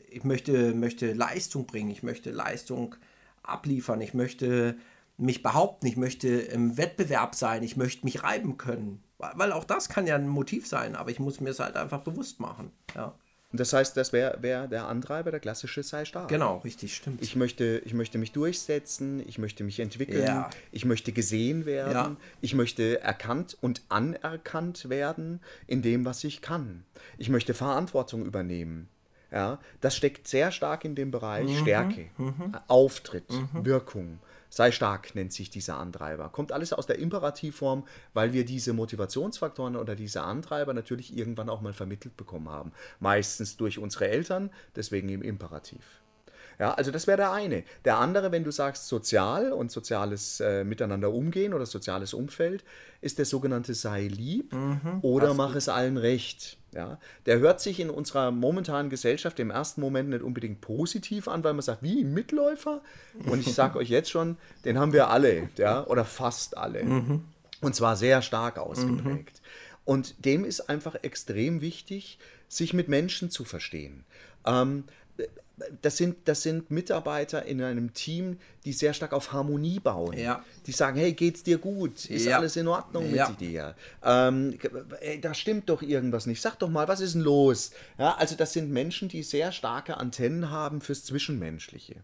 ich 0.10 0.24
möchte, 0.24 0.76
möchte 0.76 1.14
Leistung 1.14 1.66
bringen, 1.66 1.90
ich 1.90 2.04
möchte 2.04 2.30
Leistung 2.30 2.96
abliefern, 3.42 4.00
ich 4.02 4.14
möchte 4.14 4.78
mich 5.18 5.42
behaupten, 5.42 5.88
ich 5.88 5.98
möchte 5.98 6.28
im 6.28 6.78
Wettbewerb 6.78 7.36
sein, 7.36 7.64
ich 7.64 7.78
möchte 7.78 8.06
mich 8.06 8.24
reiben 8.24 8.58
können. 8.58 9.04
Weil 9.36 9.52
auch 9.52 9.64
das 9.64 9.90
kann 9.90 10.08
ja 10.08 10.16
ein 10.16 10.28
Motiv 10.28 10.68
sein, 10.68 10.96
aber 10.96 11.10
ich 11.12 11.20
muss 11.20 11.40
mir 11.40 11.50
es 11.52 11.60
halt 11.60 11.76
einfach 11.76 12.02
bewusst 12.02 12.40
machen. 12.40 12.72
Ja. 12.96 13.14
Das 13.56 13.72
heißt, 13.72 13.96
das 13.96 14.14
wäre 14.14 14.42
wär 14.42 14.68
der 14.68 14.88
Antreiber, 14.88 15.30
der 15.30 15.40
klassische 15.40 15.84
sei 15.84 16.06
stark. 16.06 16.28
Genau, 16.28 16.58
richtig, 16.60 16.96
stimmt. 16.96 17.22
Ich 17.22 17.36
möchte, 17.36 17.84
ich 17.86 17.94
möchte 17.94 18.18
mich 18.18 18.32
durchsetzen, 18.32 19.24
ich 19.28 19.38
möchte 19.38 19.64
mich 19.64 19.80
entwickeln, 19.80 20.26
Ja. 20.26 20.50
ich 20.72 20.86
möchte 20.86 21.12
gesehen 21.12 21.68
werden, 21.68 21.94
Ja. 21.94 22.16
ich 22.42 22.56
möchte 22.56 23.02
erkannt 23.02 23.56
und 23.62 23.84
anerkannt 23.90 24.90
werden 24.90 25.40
in 25.68 25.84
dem, 25.84 26.04
was 26.04 26.24
ich 26.24 26.42
kann. 26.42 26.84
Ich 27.20 27.30
möchte 27.30 27.54
Verantwortung 27.54 28.26
übernehmen. 28.26 28.90
Ja, 29.34 29.58
das 29.82 29.96
steckt 29.96 30.28
sehr 30.28 30.52
stark 30.52 30.86
in 30.86 30.94
dem 30.94 31.10
Bereich 31.10 31.50
Mhm. 31.50 31.62
Stärke, 31.62 32.10
Auftritt, 32.68 33.34
Wirkung. 33.54 34.20
Sei 34.50 34.72
stark 34.72 35.16
nennt 35.16 35.34
sich 35.34 35.50
dieser 35.50 35.78
Antreiber. 35.78 36.30
Kommt 36.30 36.52
alles 36.52 36.72
aus 36.74 36.86
der 36.86 37.00
Imperativform, 37.00 37.88
weil 38.14 38.34
wir 38.34 38.46
diese 38.46 38.74
Motivationsfaktoren 38.74 39.76
oder 39.76 39.96
diese 39.96 40.22
Antreiber 40.22 40.76
natürlich 40.76 41.18
irgendwann 41.18 41.50
auch 41.50 41.62
mal 41.62 41.74
vermittelt 41.74 42.16
bekommen 42.16 42.50
haben. 42.50 42.72
Meistens 43.00 43.58
durch 43.58 43.80
unsere 43.80 44.08
Eltern, 44.08 44.52
deswegen 44.76 45.10
im 45.10 45.24
Imperativ. 45.24 46.03
Ja, 46.60 46.74
also 46.74 46.92
das 46.92 47.08
wäre 47.08 47.18
der 47.18 47.32
eine. 47.32 47.64
Der 47.86 47.98
andere, 47.98 48.32
wenn 48.32 48.44
du 48.44 48.52
sagst 48.52 48.88
sozial 48.88 49.52
und 49.52 49.72
soziales 49.72 50.40
äh, 50.40 50.64
Miteinander 50.64 51.12
umgehen 51.12 51.54
oder 51.54 51.66
soziales 51.66 52.14
Umfeld, 52.14 52.64
ist 53.02 53.18
der 53.18 53.26
sogenannte 53.26 53.74
sei 53.74 54.08
lieb 54.08 54.54
oder 55.02 55.34
mach 55.34 55.56
es 55.56 55.68
allen 55.70 55.98
recht. 55.98 56.58
Ja, 56.74 56.98
der 57.28 57.38
hört 57.38 57.62
sich 57.62 57.80
in 57.80 57.92
unserer 57.92 58.32
momentanen 58.32 58.90
Gesellschaft 58.90 59.40
im 59.40 59.52
ersten 59.52 59.80
Moment 59.80 60.10
nicht 60.10 60.24
unbedingt 60.24 60.60
positiv 60.62 61.28
an, 61.28 61.44
weil 61.44 61.54
man 61.54 61.62
sagt, 61.62 61.84
wie 61.84 62.04
Mitläufer? 62.04 62.82
Und 63.30 63.42
ich 63.46 63.54
sage 63.54 63.78
euch 63.78 63.90
jetzt 63.90 64.10
schon, 64.10 64.38
den 64.66 64.80
haben 64.80 64.92
wir 64.92 65.10
alle, 65.10 65.50
ja, 65.58 65.86
oder 65.86 66.04
fast 66.04 66.58
alle. 66.58 66.82
Und 67.62 67.76
zwar 67.76 67.96
sehr 67.96 68.22
stark 68.24 68.58
ausgeprägt. 68.58 69.42
Und 69.86 70.26
dem 70.26 70.46
ist 70.46 70.62
einfach 70.70 70.96
extrem 71.04 71.62
wichtig, 71.62 72.18
sich 72.48 72.74
mit 72.74 72.88
Menschen 72.88 73.30
zu 73.30 73.44
verstehen. 73.44 74.04
Ähm, 74.46 74.86
das 75.82 75.98
sind, 75.98 76.18
das 76.26 76.42
sind 76.42 76.72
Mitarbeiter 76.72 77.46
in 77.46 77.62
einem 77.62 77.94
Team, 77.94 78.38
die 78.66 78.74
sehr 78.74 78.94
stark 78.94 79.14
auf 79.14 79.32
Harmonie 79.32 79.80
bauen. 79.80 80.18
Ja. 80.18 80.44
Die 80.66 80.72
sagen, 80.72 80.98
hey, 81.00 81.14
geht's 81.14 81.44
dir 81.44 81.58
gut? 81.58 82.06
Ist 82.10 82.26
Ja. 82.26 82.38
alles 82.38 82.56
in 82.56 82.68
Ordnung 82.68 83.14
Ja. 83.14 83.30
mit 83.30 83.40
dir? 83.40 83.76
Ähm, 84.04 84.58
ey, 85.02 85.22
da 85.22 85.34
stimmt 85.34 85.70
doch 85.70 85.82
irgendwas 85.82 86.26
nicht. 86.26 86.42
Sag 86.42 86.58
doch 86.60 86.70
mal, 86.70 86.88
was 86.88 87.02
ist 87.02 87.14
denn 87.14 87.22
los? 87.22 87.72
Ja, 87.98 88.16
also 88.16 88.36
das 88.36 88.54
sind 88.54 88.72
Menschen, 88.72 89.10
die 89.10 89.24
sehr 89.24 89.52
starke 89.52 89.98
Antennen 89.98 90.50
haben 90.50 90.82
fürs 90.82 91.06
Zwischenmenschliche. 91.06 91.98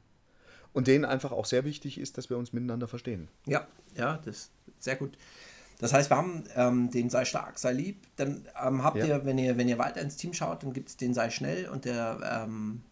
Und 0.71 0.87
denen 0.87 1.03
einfach 1.03 1.31
auch 1.31 1.45
sehr 1.45 1.65
wichtig 1.65 1.97
ist, 1.99 2.17
dass 2.19 2.29
wir 2.29 2.37
uns 2.37 2.53
miteinander 2.53 2.87
verstehen. 2.87 3.27
Ja, 3.47 3.67
ja, 3.95 4.19
das 4.23 4.35
ist 4.35 4.51
sehr 4.79 4.95
gut. 4.95 5.17
Das 5.79 5.93
heißt, 5.93 6.11
wir 6.11 6.17
haben 6.17 6.43
ähm, 6.55 6.91
den 6.91 7.09
sei 7.09 7.25
stark, 7.25 7.57
sei 7.57 7.71
lieb. 7.71 8.03
Dann 8.17 8.45
ähm, 8.63 8.83
habt 8.83 8.97
ihr, 8.97 9.25
wenn 9.25 9.37
ihr, 9.39 9.57
wenn 9.57 9.67
ihr 9.67 9.79
weiter 9.79 10.01
ins 10.01 10.17
Team 10.17 10.33
schaut, 10.33 10.61
dann 10.61 10.73
gibt 10.73 10.89
es 10.89 10.97
den 10.97 11.13
sei 11.13 11.29
schnell 11.31 11.67
und 11.69 11.85
der 11.85 12.43
ähm, 12.45 12.83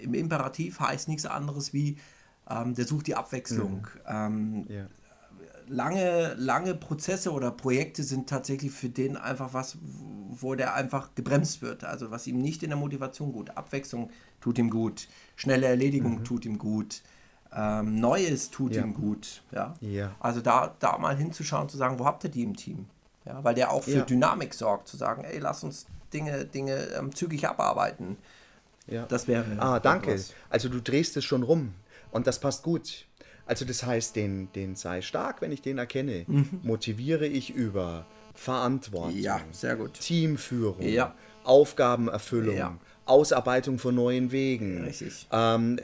im 0.00 0.14
Imperativ 0.14 0.80
heißt 0.80 1.08
nichts 1.08 1.26
anderes 1.26 1.72
wie 1.72 1.96
ähm, 2.50 2.74
der 2.74 2.86
sucht 2.86 3.06
die 3.06 3.14
Abwechslung. 3.14 3.86
Ähm, 4.06 4.64
Ja. 4.68 4.86
lange, 5.68 6.34
lange 6.38 6.74
Prozesse 6.74 7.32
oder 7.32 7.50
Projekte 7.50 8.02
sind 8.02 8.28
tatsächlich 8.28 8.72
für 8.72 8.88
den 8.88 9.16
einfach 9.16 9.52
was, 9.52 9.76
wo 10.30 10.54
der 10.54 10.74
einfach 10.74 11.14
gebremst 11.14 11.60
wird. 11.62 11.84
Also 11.84 12.10
was 12.10 12.26
ihm 12.26 12.38
nicht 12.38 12.62
in 12.62 12.70
der 12.70 12.78
Motivation 12.78 13.32
gut. 13.32 13.56
Abwechslung 13.56 14.10
tut 14.40 14.58
ihm 14.58 14.70
gut. 14.70 15.08
Schnelle 15.36 15.66
Erledigung 15.66 16.24
tut 16.24 16.44
ihm 16.46 16.58
gut. 16.58 17.02
Ähm, 17.52 17.96
Neues 18.00 18.50
tut 18.50 18.70
Mhm. 18.72 18.76
Ja. 18.76 18.82
ihm 18.84 18.94
gut. 18.94 19.42
Ja? 19.52 19.74
Ja. 19.80 20.14
Also 20.20 20.40
da, 20.40 20.74
da 20.80 20.96
mal 20.98 21.16
hinzuschauen, 21.16 21.68
zu 21.68 21.76
sagen, 21.76 21.98
wo 21.98 22.04
habt 22.06 22.24
ihr 22.24 22.30
die 22.30 22.42
im 22.42 22.56
Team? 22.56 22.86
Ja, 23.24 23.42
weil 23.44 23.54
der 23.54 23.70
auch 23.72 23.82
für 23.84 23.90
Ja. 23.98 24.04
Dynamik 24.04 24.54
sorgt, 24.54 24.88
zu 24.88 24.96
sagen, 24.96 25.24
ey, 25.24 25.38
lass 25.38 25.62
uns 25.64 25.86
Dinge, 26.14 26.46
Dinge 26.46 26.74
ähm, 26.98 27.14
zügig 27.14 27.46
abarbeiten. 27.46 28.16
Ja. 28.90 29.06
Das 29.06 29.28
wäre. 29.28 29.44
Ah, 29.58 29.78
danke. 29.80 30.10
etwas. 30.12 30.34
Also 30.50 30.68
du 30.68 30.80
drehst 30.80 31.16
es 31.16 31.24
schon 31.24 31.42
rum 31.42 31.74
und 32.10 32.26
das 32.26 32.40
passt 32.40 32.62
gut. 32.62 33.06
Also 33.46 33.64
das 33.64 33.82
heißt, 33.84 34.14
den, 34.16 34.52
den 34.52 34.76
sei 34.76 35.00
stark, 35.00 35.40
wenn 35.40 35.52
ich 35.52 35.62
den 35.62 35.78
erkenne, 35.78 36.26
motiviere 36.62 37.26
ich 37.26 37.50
über 37.54 38.04
Verantwortung, 38.34 39.14
Mhm. 39.16 39.20
Ja, 39.22 39.40
sehr 39.52 39.76
gut. 39.76 39.94
Teamführung, 39.94 40.82
Ja. 40.86 41.14
Aufgabenerfüllung, 41.44 42.56
Ja. 42.56 42.78
Ausarbeitung 43.08 43.78
von 43.78 43.94
neuen 43.94 44.32
Wegen, 44.32 44.92
ähm, 45.32 45.78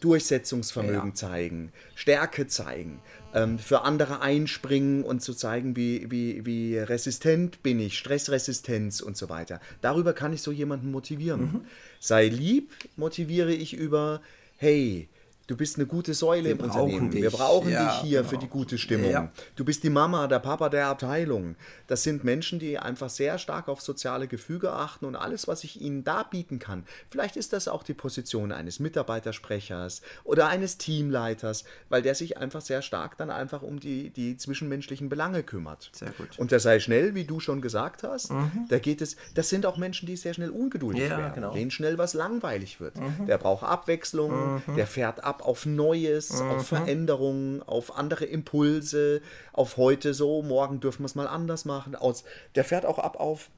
Durchsetzungsvermögen 0.00 1.08
Ja. 1.10 1.14
zeigen, 1.14 1.72
Stärke 1.94 2.46
zeigen, 2.46 3.00
ähm, 3.34 3.58
für 3.58 3.82
andere 3.82 4.20
einspringen 4.20 5.02
und 5.02 5.20
zu 5.22 5.34
zeigen, 5.34 5.76
wie, 5.76 6.10
wie, 6.10 6.44
wie 6.46 6.78
resistent 6.78 7.62
bin 7.62 7.80
ich, 7.80 7.98
Stressresistenz 7.98 9.00
und 9.00 9.16
so 9.16 9.28
weiter. 9.28 9.60
Darüber 9.80 10.12
kann 10.12 10.32
ich 10.32 10.42
so 10.42 10.52
jemanden 10.52 10.90
motivieren. 10.90 11.40
Mhm. 11.40 11.60
Sei 12.00 12.28
lieb, 12.28 12.72
motiviere 12.96 13.52
ich 13.52 13.74
über, 13.74 14.20
hey, 14.56 15.08
du 15.46 15.56
bist 15.56 15.76
eine 15.76 15.86
gute 15.86 16.14
Säule 16.14 16.50
im 16.50 16.58
brauchen 16.58 16.70
Unternehmen. 16.70 17.12
Wir 17.12 17.30
dich. 17.30 17.38
brauchen 17.38 17.70
Ja, 17.70 17.84
dich 17.84 18.00
hier 18.02 18.18
genau. 18.20 18.30
für 18.30 18.38
die 18.38 18.48
gute 18.48 18.78
Stimmung. 18.78 19.10
Ja. 19.10 19.30
Du 19.54 19.64
bist 19.64 19.82
die 19.84 19.90
Mama, 19.90 20.26
der 20.26 20.38
Papa 20.40 20.68
der 20.68 20.88
Abteilung. 20.88 21.56
Das 21.86 22.02
sind 22.02 22.24
Menschen, 22.24 22.58
die 22.58 22.78
einfach 22.78 23.10
sehr 23.10 23.38
stark 23.38 23.68
auf 23.68 23.80
soziale 23.80 24.26
Gefüge 24.28 24.72
achten 24.72 25.04
und 25.04 25.16
alles, 25.16 25.46
was 25.48 25.64
ich 25.64 25.80
ihnen 25.80 26.04
da 26.04 26.22
bieten 26.22 26.58
kann. 26.58 26.84
Vielleicht 27.10 27.36
ist 27.36 27.52
das 27.52 27.68
auch 27.68 27.82
die 27.82 27.94
Position 27.94 28.52
eines 28.52 28.80
Mitarbeitersprechers 28.80 30.02
oder 30.24 30.48
eines 30.48 30.78
Teamleiters, 30.78 31.64
weil 31.88 32.02
der 32.02 32.14
sich 32.14 32.38
einfach 32.38 32.60
sehr 32.60 32.82
stark 32.82 33.16
dann 33.18 33.30
einfach 33.30 33.62
um 33.62 33.80
die, 33.80 34.10
die 34.10 34.36
zwischenmenschlichen 34.36 35.08
Belange 35.08 35.42
kümmert. 35.42 35.90
Sehr 35.92 36.10
gut. 36.10 36.38
Und 36.38 36.50
der 36.50 36.60
sei 36.60 36.80
schnell, 36.80 37.14
wie 37.14 37.24
du 37.24 37.40
schon 37.40 37.60
gesagt 37.60 38.02
hast, 38.02 38.30
da 38.68 38.78
geht 38.78 39.00
es, 39.00 39.16
das 39.34 39.48
sind 39.48 39.66
auch 39.66 39.76
Menschen, 39.76 40.06
die 40.06 40.16
sehr 40.16 40.34
schnell 40.34 40.50
ungeduldig 40.50 41.08
Ja, 41.08 41.18
werden, 41.18 41.34
genau. 41.34 41.52
denen 41.52 41.70
schnell 41.70 41.98
was 41.98 42.14
langweilig 42.14 42.80
wird. 42.80 42.94
Der 43.26 43.38
braucht 43.38 43.64
Abwechslung, 43.64 44.62
der 44.76 44.86
fährt 44.86 45.22
ab 45.24 45.35
auf 45.42 45.66
Neues, 45.66 46.40
auf 46.40 46.66
Veränderungen, 46.66 47.62
auf 47.62 47.96
andere 47.96 48.24
Impulse, 48.24 49.20
auf 49.52 49.76
heute 49.76 50.14
so, 50.14 50.42
morgen 50.42 50.80
dürfen 50.80 51.02
wir 51.02 51.06
es 51.06 51.14
mal 51.14 51.26
anders 51.26 51.64
machen. 51.64 51.94
Aus, 51.94 52.24
der 52.54 52.64
fährt 52.64 52.86
auch 52.86 52.98
ab 52.98 53.18
auf 53.18 53.50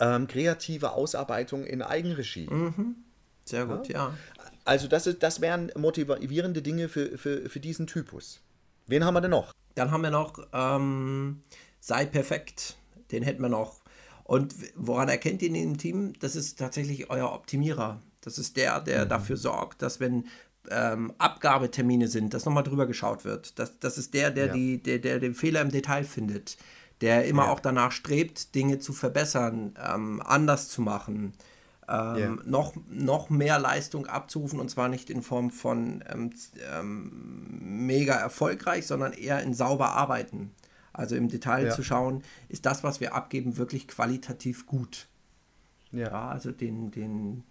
ähm, 0.00 0.26
kreative 0.26 0.92
Ausarbeitung 0.92 1.64
in 1.64 1.82
Eigenregie. 1.82 2.48
Sehr 3.44 3.66
gut, 3.66 3.88
ja. 3.88 4.14
Also 4.64 4.86
das, 4.86 5.06
ist, 5.06 5.22
das 5.22 5.40
wären 5.40 5.72
motivierende 5.76 6.62
Dinge 6.62 6.88
für, 6.88 7.18
für, 7.18 7.48
für 7.48 7.60
diesen 7.60 7.86
Typus. 7.86 8.40
Wen 8.86 9.04
haben 9.04 9.14
wir 9.14 9.20
denn 9.20 9.30
noch? 9.30 9.52
Dann 9.74 9.90
haben 9.90 10.02
wir 10.02 10.10
noch 10.10 10.46
ähm, 10.52 11.42
Sei 11.80 12.06
perfekt. 12.06 12.76
Den 13.10 13.24
hätten 13.24 13.42
wir 13.42 13.48
noch. 13.48 13.82
Und 14.22 14.54
woran 14.76 15.08
erkennt 15.08 15.42
ihr 15.42 15.48
ihn 15.48 15.56
im 15.56 15.78
Team? 15.78 16.12
Das 16.20 16.36
ist 16.36 16.58
tatsächlich 16.58 17.10
euer 17.10 17.32
Optimierer. 17.32 18.00
Das 18.20 18.38
ist 18.38 18.56
der, 18.56 18.80
der 18.80 19.04
dafür 19.04 19.36
sorgt, 19.36 19.82
dass 19.82 19.98
wenn 19.98 20.28
ähm, 20.70 21.12
Abgabetermine 21.18 22.08
sind, 22.08 22.34
dass 22.34 22.44
nochmal 22.44 22.62
drüber 22.62 22.86
geschaut 22.86 23.24
wird. 23.24 23.58
Das, 23.58 23.78
das 23.78 23.98
ist 23.98 24.14
der, 24.14 24.30
der, 24.30 24.46
Ja. 24.46 24.52
die, 24.52 24.82
der, 24.82 24.98
der 24.98 25.18
den 25.18 25.34
Fehler 25.34 25.60
im 25.60 25.70
Detail 25.70 26.04
findet. 26.04 26.56
Der 27.00 27.24
immer 27.26 27.44
Ja. 27.44 27.50
auch 27.50 27.60
danach 27.60 27.90
strebt, 27.92 28.54
Dinge 28.54 28.78
zu 28.78 28.92
verbessern, 28.92 29.74
ähm, 29.84 30.22
anders 30.24 30.68
zu 30.68 30.82
machen. 30.82 31.32
Ähm, 31.88 32.16
Ja. 32.16 32.36
noch, 32.44 32.74
noch 32.88 33.28
mehr 33.28 33.58
Leistung 33.58 34.06
abzurufen 34.06 34.60
und 34.60 34.70
zwar 34.70 34.88
nicht 34.88 35.10
in 35.10 35.22
Form 35.22 35.50
von 35.50 36.04
ähm, 36.08 36.30
ähm, 36.72 37.86
mega 37.86 38.14
erfolgreich, 38.14 38.86
sondern 38.86 39.12
eher 39.12 39.42
in 39.42 39.52
sauber 39.54 39.90
arbeiten. 39.90 40.52
Also 40.92 41.16
im 41.16 41.28
Detail 41.28 41.70
zu 41.72 41.82
schauen, 41.82 42.22
ist 42.48 42.66
das, 42.66 42.84
was 42.84 43.00
wir 43.00 43.14
abgeben, 43.14 43.56
wirklich 43.56 43.88
qualitativ 43.88 44.66
gut. 44.66 45.08
Ja. 45.90 46.08
Ja, 46.08 46.28
also 46.28 46.52
den, 46.52 46.90
den, 46.90 47.44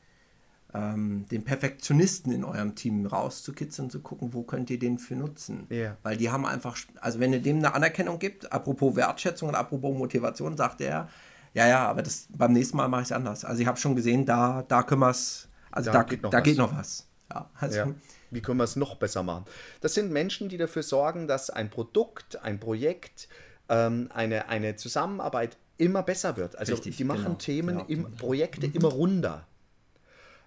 ähm, 0.74 1.26
den 1.30 1.44
Perfektionisten 1.44 2.32
in 2.32 2.44
eurem 2.44 2.76
Team 2.76 3.06
rauszukitzeln, 3.06 3.90
zu 3.90 4.00
gucken, 4.02 4.34
wo 4.34 4.44
könnt 4.44 4.70
ihr 4.70 4.80
den 4.80 4.98
für 4.98 5.16
nutzen. 5.16 5.68
Ja. 5.70 5.98
Weil 6.04 6.18
die 6.18 6.30
haben 6.30 6.46
einfach, 6.46 6.78
also 7.00 7.20
wenn 7.20 7.34
ihr 7.34 7.42
dem 7.42 7.58
eine 7.58 7.74
Anerkennung 7.74 8.20
gibt, 8.20 8.52
apropos 8.52 8.96
Wertschätzung 8.96 9.50
und 9.50 9.56
apropos 9.56 9.98
Motivation, 9.98 10.56
sagt 10.58 10.82
er, 10.82 11.10
ja, 11.54 11.68
ja, 11.68 11.88
aber 11.88 12.02
das 12.02 12.28
beim 12.30 12.54
nächsten 12.54 12.78
Mal 12.78 12.88
mache 12.88 13.02
ich 13.02 13.08
es 13.08 13.12
anders. 13.12 13.44
Also 13.44 13.62
ich 13.62 13.68
habe 13.68 13.78
schon 13.78 13.96
gesehen, 13.96 14.26
da, 14.26 14.64
da 14.68 14.84
können 14.84 15.02
wir 15.02 15.10
es, 15.10 15.50
also 15.72 15.92
Da 15.92 16.00
da, 16.00 16.04
geht 16.04 16.24
noch 16.24 16.30
da 16.30 16.38
was. 16.38 16.44
geht 16.44 16.58
noch 16.58 16.78
was. 16.78 17.08
Ja, 17.32 17.50
also, 17.60 17.78
Ja. 17.78 17.88
Wie 18.34 18.42
können 18.42 18.60
wir 18.60 18.64
es 18.64 18.78
noch 18.78 18.96
besser 18.96 19.24
machen? 19.24 19.44
Das 19.82 19.94
sind 19.94 20.10
Menschen, 20.10 20.48
die 20.48 20.58
dafür 20.58 20.84
sorgen, 20.84 21.28
dass 21.28 21.50
ein 21.50 21.70
Produkt, 21.70 22.42
ein 22.42 22.62
Projekt, 22.62 23.28
ähm, 23.68 24.10
eine, 24.14 24.48
eine 24.48 24.78
Zusammenarbeit 24.78 25.58
immer 25.78 26.02
besser 26.02 26.38
wird. 26.38 26.56
Also 26.58 26.74
Richtig, 26.74 26.96
die 26.96 27.04
machen 27.04 27.24
genau. 27.24 27.36
Themen, 27.36 27.80
Ja, 27.80 27.86
im, 27.90 28.12
Projekte 28.14 28.68
immer 28.68 28.88
runder. 28.88 29.48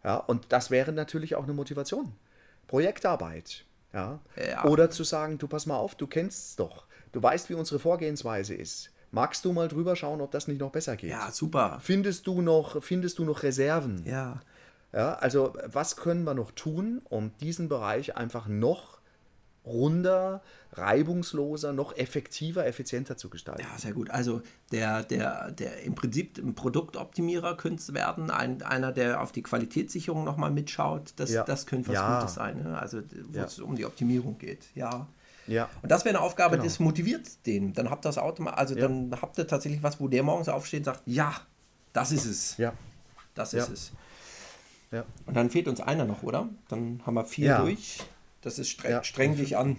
Ja, 0.05 0.17
und 0.17 0.47
das 0.51 0.71
wäre 0.71 0.93
natürlich 0.93 1.35
auch 1.35 1.45
eine 1.45 1.55
Motivation. 1.55 2.13
Projektarbeit. 2.67 3.65
Ja. 3.93 4.21
Ja. 4.37 4.65
Oder 4.65 4.91
zu 4.91 5.05
sagen, 5.05 5.39
du 5.39 5.49
pass 5.49 5.67
mal 5.67 5.77
auf, 5.77 5.95
du 5.95 6.07
kennst 6.07 6.51
es 6.51 6.57
doch. 6.57 6.85
Du 7.13 7.23
weißt, 7.23 7.49
wie 7.49 7.55
unsere 7.55 7.79
Vorgehensweise 7.79 8.55
ist. 8.55 8.91
Magst 9.13 9.45
du 9.45 9.53
mal 9.53 9.69
drüber 9.69 9.95
schauen, 9.95 10.21
ob 10.21 10.33
das 10.33 10.49
nicht 10.49 10.61
noch 10.61 10.73
besser 10.73 10.97
geht? 10.97 11.11
ja, 11.11 11.31
super. 11.31 11.79
Findest 11.81 12.27
du 12.27 12.43
noch, 12.43 12.83
findest 12.83 13.19
du 13.19 13.25
noch 13.25 13.45
Reserven? 13.45 14.05
Ja, 14.05 14.41
Ja, 14.93 15.15
also 15.15 15.53
was 15.67 15.97
können 15.97 16.25
wir 16.25 16.35
noch 16.35 16.51
tun, 16.51 17.01
um 17.09 17.31
diesen 17.39 17.69
Bereich 17.69 18.17
einfach 18.17 18.49
noch 18.49 18.94
runder, 19.67 20.43
reibungsloser, 20.73 21.73
noch 21.73 21.97
effektiver, 21.97 22.67
effizienter 22.67 23.17
zu 23.17 23.29
gestalten? 23.31 23.63
Ja, 23.63 23.79
sehr 23.79 23.93
gut. 23.93 24.11
Also 24.11 24.43
der, 24.73 25.03
der, 25.03 25.51
der 25.53 25.83
im 25.83 25.95
Prinzip 25.95 26.39
ein 26.39 26.55
Produktoptimierer 26.55 27.57
könnte 27.57 27.83
es 27.83 27.95
werden, 27.95 28.31
ein, 28.31 28.63
einer, 28.63 28.93
der 28.93 29.21
auf 29.21 29.33
die 29.33 29.43
Qualitätssicherung 29.43 30.25
nochmal 30.25 30.51
mitschaut. 30.51 31.15
Das, 31.17 31.31
Ja. 31.31 31.45
das 31.45 31.67
könnte 31.67 31.89
was 31.89 31.95
Ja. 31.95 32.19
Gutes 32.21 32.35
sein, 32.35 32.63
ne? 32.63 32.79
also 32.79 33.01
wo 33.31 33.39
Ja. 33.39 33.45
es 33.45 33.59
um 33.59 33.77
die 33.77 33.85
Optimierung 33.87 34.39
geht. 34.39 34.67
Ja. 34.75 35.07
Ja. 35.47 35.69
Und 35.83 35.91
das 35.91 36.05
wäre 36.05 36.17
eine 36.17 36.25
Aufgabe, 36.25 36.53
Genau. 36.57 36.65
das 36.65 36.79
motiviert 36.81 37.47
den. 37.47 37.73
Dann 37.75 37.91
habt 37.91 38.05
ihr 38.07 38.09
das 38.09 38.19
Automatisch, 38.19 38.59
also 38.59 38.75
dann 38.75 39.15
habt 39.21 39.37
ihr 39.39 39.47
tatsächlich 39.47 39.83
was, 39.83 40.01
wo 40.01 40.09
der 40.09 40.23
morgens 40.23 40.49
aufsteht 40.49 40.81
und 40.81 40.85
sagt, 40.85 41.03
ja, 41.07 41.35
das 41.93 42.13
ist 42.13 42.25
es. 42.25 42.57
Ja. 42.57 42.73
Das 43.35 43.53
ist 43.53 43.69
es. 43.69 43.93
Ja. 44.91 45.05
Und 45.27 45.35
dann 45.37 45.51
fehlt 45.51 45.67
uns 45.69 45.81
einer 45.81 46.05
noch, 46.05 46.23
oder? 46.23 46.49
Dann 46.69 47.03
haben 47.05 47.15
wir 47.15 47.25
vier 47.25 47.47
Ja. 47.49 47.61
durch. 47.61 47.99
Das 48.45 48.59
ist 48.59 48.69
streng, 48.69 48.91
Ja. 48.93 48.99
Mhm. 48.99 49.05
streng 49.05 49.37
dich 49.37 49.57
an. 49.57 49.77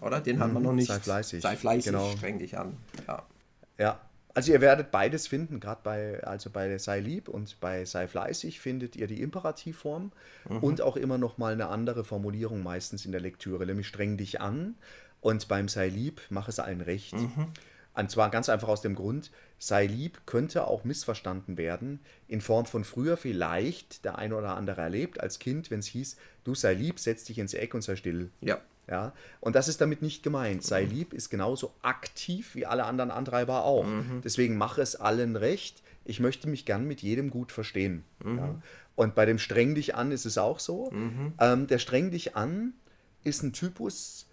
Oder? 0.00 0.20
Den 0.20 0.38
hat 0.40 0.52
man 0.52 0.62
noch 0.62 0.72
nicht. 0.72 0.88
sei 0.88 1.00
fleißig. 1.00 1.42
Sei 1.42 1.56
fleißig, 1.56 1.86
Genau. 1.92 2.10
streng 2.12 2.38
dich 2.38 2.56
an. 2.58 2.76
Ja. 3.06 3.22
Ja. 3.78 4.00
Also 4.34 4.50
ihr 4.52 4.62
werdet 4.62 4.90
beides 4.90 5.26
finden, 5.26 5.60
gerade 5.60 5.80
bei, 5.84 6.24
also 6.24 6.48
bei 6.48 6.78
Sei 6.78 7.00
lieb 7.00 7.28
und 7.28 7.60
bei 7.60 7.84
Sei 7.84 8.08
fleißig 8.08 8.60
findet 8.60 8.96
ihr 8.96 9.06
die 9.06 9.20
Imperativform 9.20 10.10
und 10.48 10.80
auch 10.80 10.96
immer 10.96 11.18
noch 11.18 11.36
mal 11.36 11.52
eine 11.52 11.66
andere 11.68 12.02
Formulierung 12.02 12.62
meistens 12.62 13.04
in 13.04 13.12
der 13.12 13.20
Lektüre, 13.20 13.66
nämlich 13.66 13.88
streng 13.88 14.16
dich 14.16 14.40
an 14.40 14.76
und 15.20 15.48
beim 15.48 15.68
Sei 15.68 15.88
lieb, 15.88 16.22
mach 16.30 16.48
es 16.48 16.58
allen 16.60 16.80
recht. 16.80 17.14
Und 17.94 18.10
zwar 18.10 18.30
ganz 18.30 18.48
einfach 18.48 18.68
aus 18.68 18.80
dem 18.80 18.94
Grund, 18.94 19.30
sei 19.58 19.86
lieb 19.86 20.22
könnte 20.26 20.66
auch 20.66 20.84
missverstanden 20.84 21.56
werden, 21.58 22.00
in 22.26 22.40
Form 22.40 22.66
von 22.66 22.84
früher 22.84 23.16
vielleicht 23.16 24.04
der 24.04 24.18
eine 24.18 24.36
oder 24.36 24.56
andere 24.56 24.80
erlebt 24.80 25.20
als 25.20 25.38
Kind, 25.38 25.70
wenn 25.70 25.80
es 25.80 25.86
hieß, 25.86 26.16
du 26.44 26.54
sei 26.54 26.74
lieb, 26.74 26.98
setz 26.98 27.24
dich 27.24 27.38
ins 27.38 27.54
Eck 27.54 27.74
und 27.74 27.82
sei 27.82 27.96
still. 27.96 28.30
Ja. 28.40 28.60
Ja, 28.88 29.12
und 29.40 29.54
das 29.54 29.68
ist 29.68 29.80
damit 29.80 30.02
nicht 30.02 30.24
gemeint. 30.24 30.64
Sei 30.64 30.82
lieb 30.82 31.12
ist 31.14 31.30
genauso 31.30 31.72
aktiv 31.82 32.56
wie 32.56 32.66
alle 32.66 32.84
anderen 32.84 33.12
Antreiber 33.12 33.64
auch. 33.64 33.86
Deswegen 34.24 34.56
mache 34.56 34.82
es 34.82 34.96
allen 34.96 35.36
recht. 35.36 35.82
Ich 36.04 36.18
möchte 36.18 36.48
mich 36.48 36.64
gern 36.64 36.84
mit 36.88 37.00
jedem 37.00 37.30
gut 37.30 37.52
verstehen. 37.52 38.02
Ja. 38.24 38.56
Und 38.96 39.14
bei 39.14 39.24
dem 39.24 39.38
Streng 39.38 39.76
dich 39.76 39.94
an 39.94 40.10
ist 40.10 40.26
es 40.26 40.36
auch 40.36 40.58
so. 40.58 40.92
Ähm, 41.38 41.68
der 41.68 41.78
Streng 41.78 42.10
dich 42.10 42.34
an 42.34 42.74
ist 43.22 43.44
ein 43.44 43.52
Typus, 43.52 44.26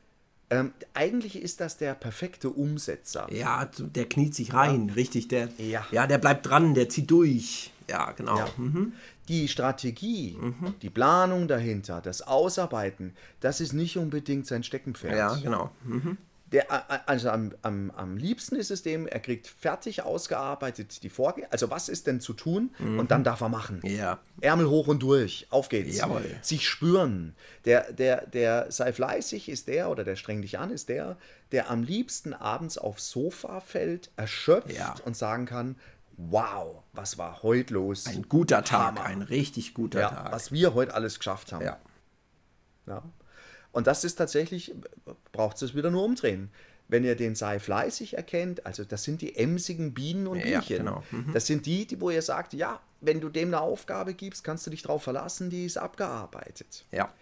ähm, 0.50 0.74
eigentlich 0.94 1.42
ist 1.42 1.60
das 1.60 1.78
der 1.78 1.94
perfekte 1.94 2.50
Umsetzer. 2.50 3.28
Ja, 3.32 3.70
der 3.78 4.06
kniet 4.08 4.34
sich 4.36 4.54
rein, 4.54 4.90
richtig. 4.96 5.28
Der, 5.28 5.50
Ja. 5.58 5.86
ja, 5.92 6.08
der 6.08 6.18
bleibt 6.18 6.46
dran, 6.48 6.74
der 6.74 6.90
zieht 6.90 7.10
durch. 7.12 7.72
Ja, 7.90 8.12
genau. 8.12 8.38
Ja. 8.38 8.48
Mhm. 8.58 8.94
Die 9.28 9.48
Strategie, 9.48 10.38
die 10.82 10.90
Planung 10.90 11.48
dahinter, 11.48 12.02
das 12.02 12.24
Ausarbeiten, 12.24 13.14
das 13.42 13.62
ist 13.62 13.74
nicht 13.74 13.98
unbedingt 13.98 14.48
sein 14.48 14.64
Steckenpferd. 14.64 15.16
Ja, 15.16 15.36
genau. 15.36 15.70
Mhm. 15.84 16.18
Der, 16.52 17.08
also 17.08 17.30
am, 17.30 17.54
am, 17.62 17.92
am 17.92 18.18
liebsten 18.18 18.56
ist 18.56 18.72
es 18.72 18.82
dem, 18.82 19.06
er 19.06 19.20
kriegt 19.20 19.46
fertig 19.48 20.02
ausgearbeitet 20.02 21.04
die 21.04 21.10
Vorgehen. 21.10 21.48
Also 21.52 21.70
was 21.70 21.90
ist 21.90 22.08
denn 22.08 22.22
zu 22.22 22.34
tun? 22.34 22.72
Und 22.80 23.12
dann 23.12 23.24
darf 23.24 23.42
er 23.42 23.50
machen. 23.50 23.82
Ja. 23.84 24.18
Ärmel 24.42 24.68
hoch 24.68 24.88
und 24.88 25.04
durch, 25.04 25.46
auf 25.52 25.70
geht's. 25.70 25.98
Jawohl. 25.98 26.26
Sich 26.42 26.68
spüren. 26.68 27.36
Der, 27.66 27.92
der, 27.94 28.26
der 28.26 28.72
sei 28.72 28.92
fleißig 28.94 29.48
ist 29.48 29.68
der, 29.68 29.92
oder 29.92 30.04
der 30.04 30.16
streng 30.16 30.42
dich 30.42 30.58
an 30.58 30.72
ist 30.72 30.90
der, 30.90 31.18
der 31.52 31.70
am 31.70 31.84
liebsten 31.84 32.34
abends 32.34 32.80
aufs 32.80 33.12
Sofa 33.12 33.60
fällt, 33.60 34.10
erschöpft 34.16 34.72
Ja. 34.76 34.96
und 35.06 35.16
sagen 35.16 35.46
kann, 35.46 35.76
wow, 36.18 36.82
was 36.94 37.18
war 37.20 37.44
heute 37.44 37.76
los? 37.76 38.08
Ein 38.08 38.24
guter 38.28 38.64
Tag, 38.64 38.98
Hammer. 38.98 39.04
ein 39.06 39.22
richtig 39.22 39.74
guter 39.76 40.00
ja, 40.00 40.10
Tag. 40.10 40.32
was 40.32 40.52
wir 40.52 40.74
heute 40.74 40.96
alles 40.96 41.20
geschafft 41.20 41.52
haben. 41.52 41.64
ja. 41.66 41.78
Ja. 42.88 43.04
Und 43.72 43.88
das 43.88 44.04
ist 44.04 44.16
tatsächlich, 44.16 44.74
braucht 45.32 45.62
es 45.62 45.76
wieder 45.76 45.92
nur 45.92 46.04
umdrehen. 46.04 46.50
Wenn 46.88 47.04
ihr 47.04 47.16
den 47.16 47.36
sei 47.36 47.60
fleißig 47.60 48.18
erkennt, 48.18 48.66
also 48.66 48.84
das 48.84 49.04
sind 49.04 49.22
die 49.22 49.36
emsigen 49.36 49.94
Bienen 49.94 50.26
und 50.26 50.38
Ja, 50.40 50.60
Bienchen. 50.60 50.78
genau. 50.78 51.04
Mhm. 51.12 51.34
Das 51.34 51.46
sind 51.46 51.68
die, 51.68 51.86
die, 51.86 52.02
wo 52.02 52.10
ihr 52.10 52.24
sagt, 52.24 52.54
ja, 52.54 52.80
wenn 53.02 53.22
du 53.22 53.30
dem 53.30 53.50
eine 53.50 53.62
Aufgabe 53.62 54.16
gibst, 54.16 54.44
kannst 54.44 54.66
du 54.66 54.72
dich 54.72 54.82
darauf 54.82 55.04
verlassen, 55.04 55.50
die 55.52 55.66
ist 55.66 55.78
abgearbeitet. 55.78 56.86
ja. 56.92 57.14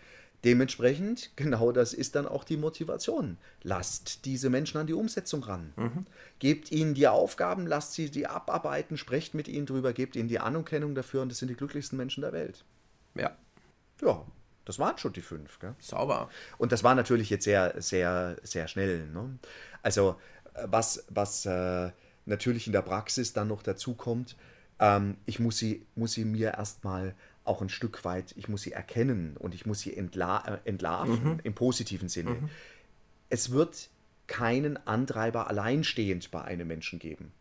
Dementsprechend, 0.46 1.32
genau 1.36 1.72
das 1.72 1.94
ist 1.94 2.16
dann 2.16 2.28
auch 2.28 2.44
die 2.44 2.58
Motivation. 2.58 3.38
Lasst 3.64 4.24
diese 4.24 4.52
Menschen 4.52 4.78
an 4.78 4.86
die 4.88 4.94
Umsetzung 4.94 5.44
ran. 5.44 5.74
Mhm. 5.76 6.06
Gebt 6.38 6.72
ihnen 6.72 6.94
die 6.94 7.08
Aufgaben, 7.08 7.66
lasst 7.66 7.94
sie 7.94 8.12
die 8.12 8.28
abarbeiten, 8.28 8.98
sprecht 8.98 9.34
mit 9.34 9.48
ihnen 9.48 9.66
drüber, 9.66 9.94
gebt 9.94 10.16
ihnen 10.16 10.30
die 10.30 10.40
Anerkennung 10.40 10.94
dafür 10.94 11.24
und 11.24 11.30
das 11.30 11.40
sind 11.40 11.48
die 11.50 11.56
glücklichsten 11.56 11.98
Menschen 11.98 12.22
der 12.22 12.34
Welt. 12.34 12.64
Ja. 13.16 13.36
Ja, 14.02 14.24
das 14.68 14.80
waren 14.80 14.98
schon 14.98 15.14
die 15.14 15.22
fünf. 15.22 15.60
Gell? 15.60 15.76
Sauber. 15.80 16.30
Und 16.58 16.72
das 16.72 16.84
war 16.84 16.96
natürlich 16.96 17.30
jetzt 17.30 17.44
sehr, 17.46 17.74
sehr, 17.82 18.38
sehr 18.44 18.68
schnell. 18.68 19.08
Ne? 19.08 19.38
Also, 19.82 20.18
äh, 20.54 20.68
was, 20.70 21.06
was 21.10 21.46
äh, 21.46 21.92
natürlich 22.26 22.68
in 22.68 22.74
der 22.74 22.82
Praxis 22.82 23.34
dann 23.34 23.48
noch 23.48 23.64
dazu 23.64 23.94
kommt, 23.96 24.36
ähm, 24.80 25.18
ich 25.26 25.40
muss 25.40 25.58
sie, 25.58 25.86
muss 25.96 26.14
sie 26.14 26.26
mir 26.26 26.54
erstmal 26.56 27.16
auch 27.44 27.62
ein 27.62 27.70
Stück 27.70 28.04
weit, 28.04 28.34
ich 28.36 28.50
muss 28.50 28.64
sie 28.64 28.74
erkennen 28.74 29.38
und 29.38 29.56
ich 29.56 29.66
muss 29.66 29.80
sie 29.80 29.96
entla 29.96 30.44
äh, 30.46 30.70
entlarven 30.70 31.40
im 31.44 31.54
positiven 31.54 32.10
Sinne. 32.10 32.50
Es 33.30 33.52
wird 33.52 33.90
keinen 34.28 34.76
Antreiber 34.86 35.48
alleinstehend 35.48 36.30
bei 36.32 36.42
einem 36.44 36.68
Menschen 36.68 37.00
geben. 37.00 37.32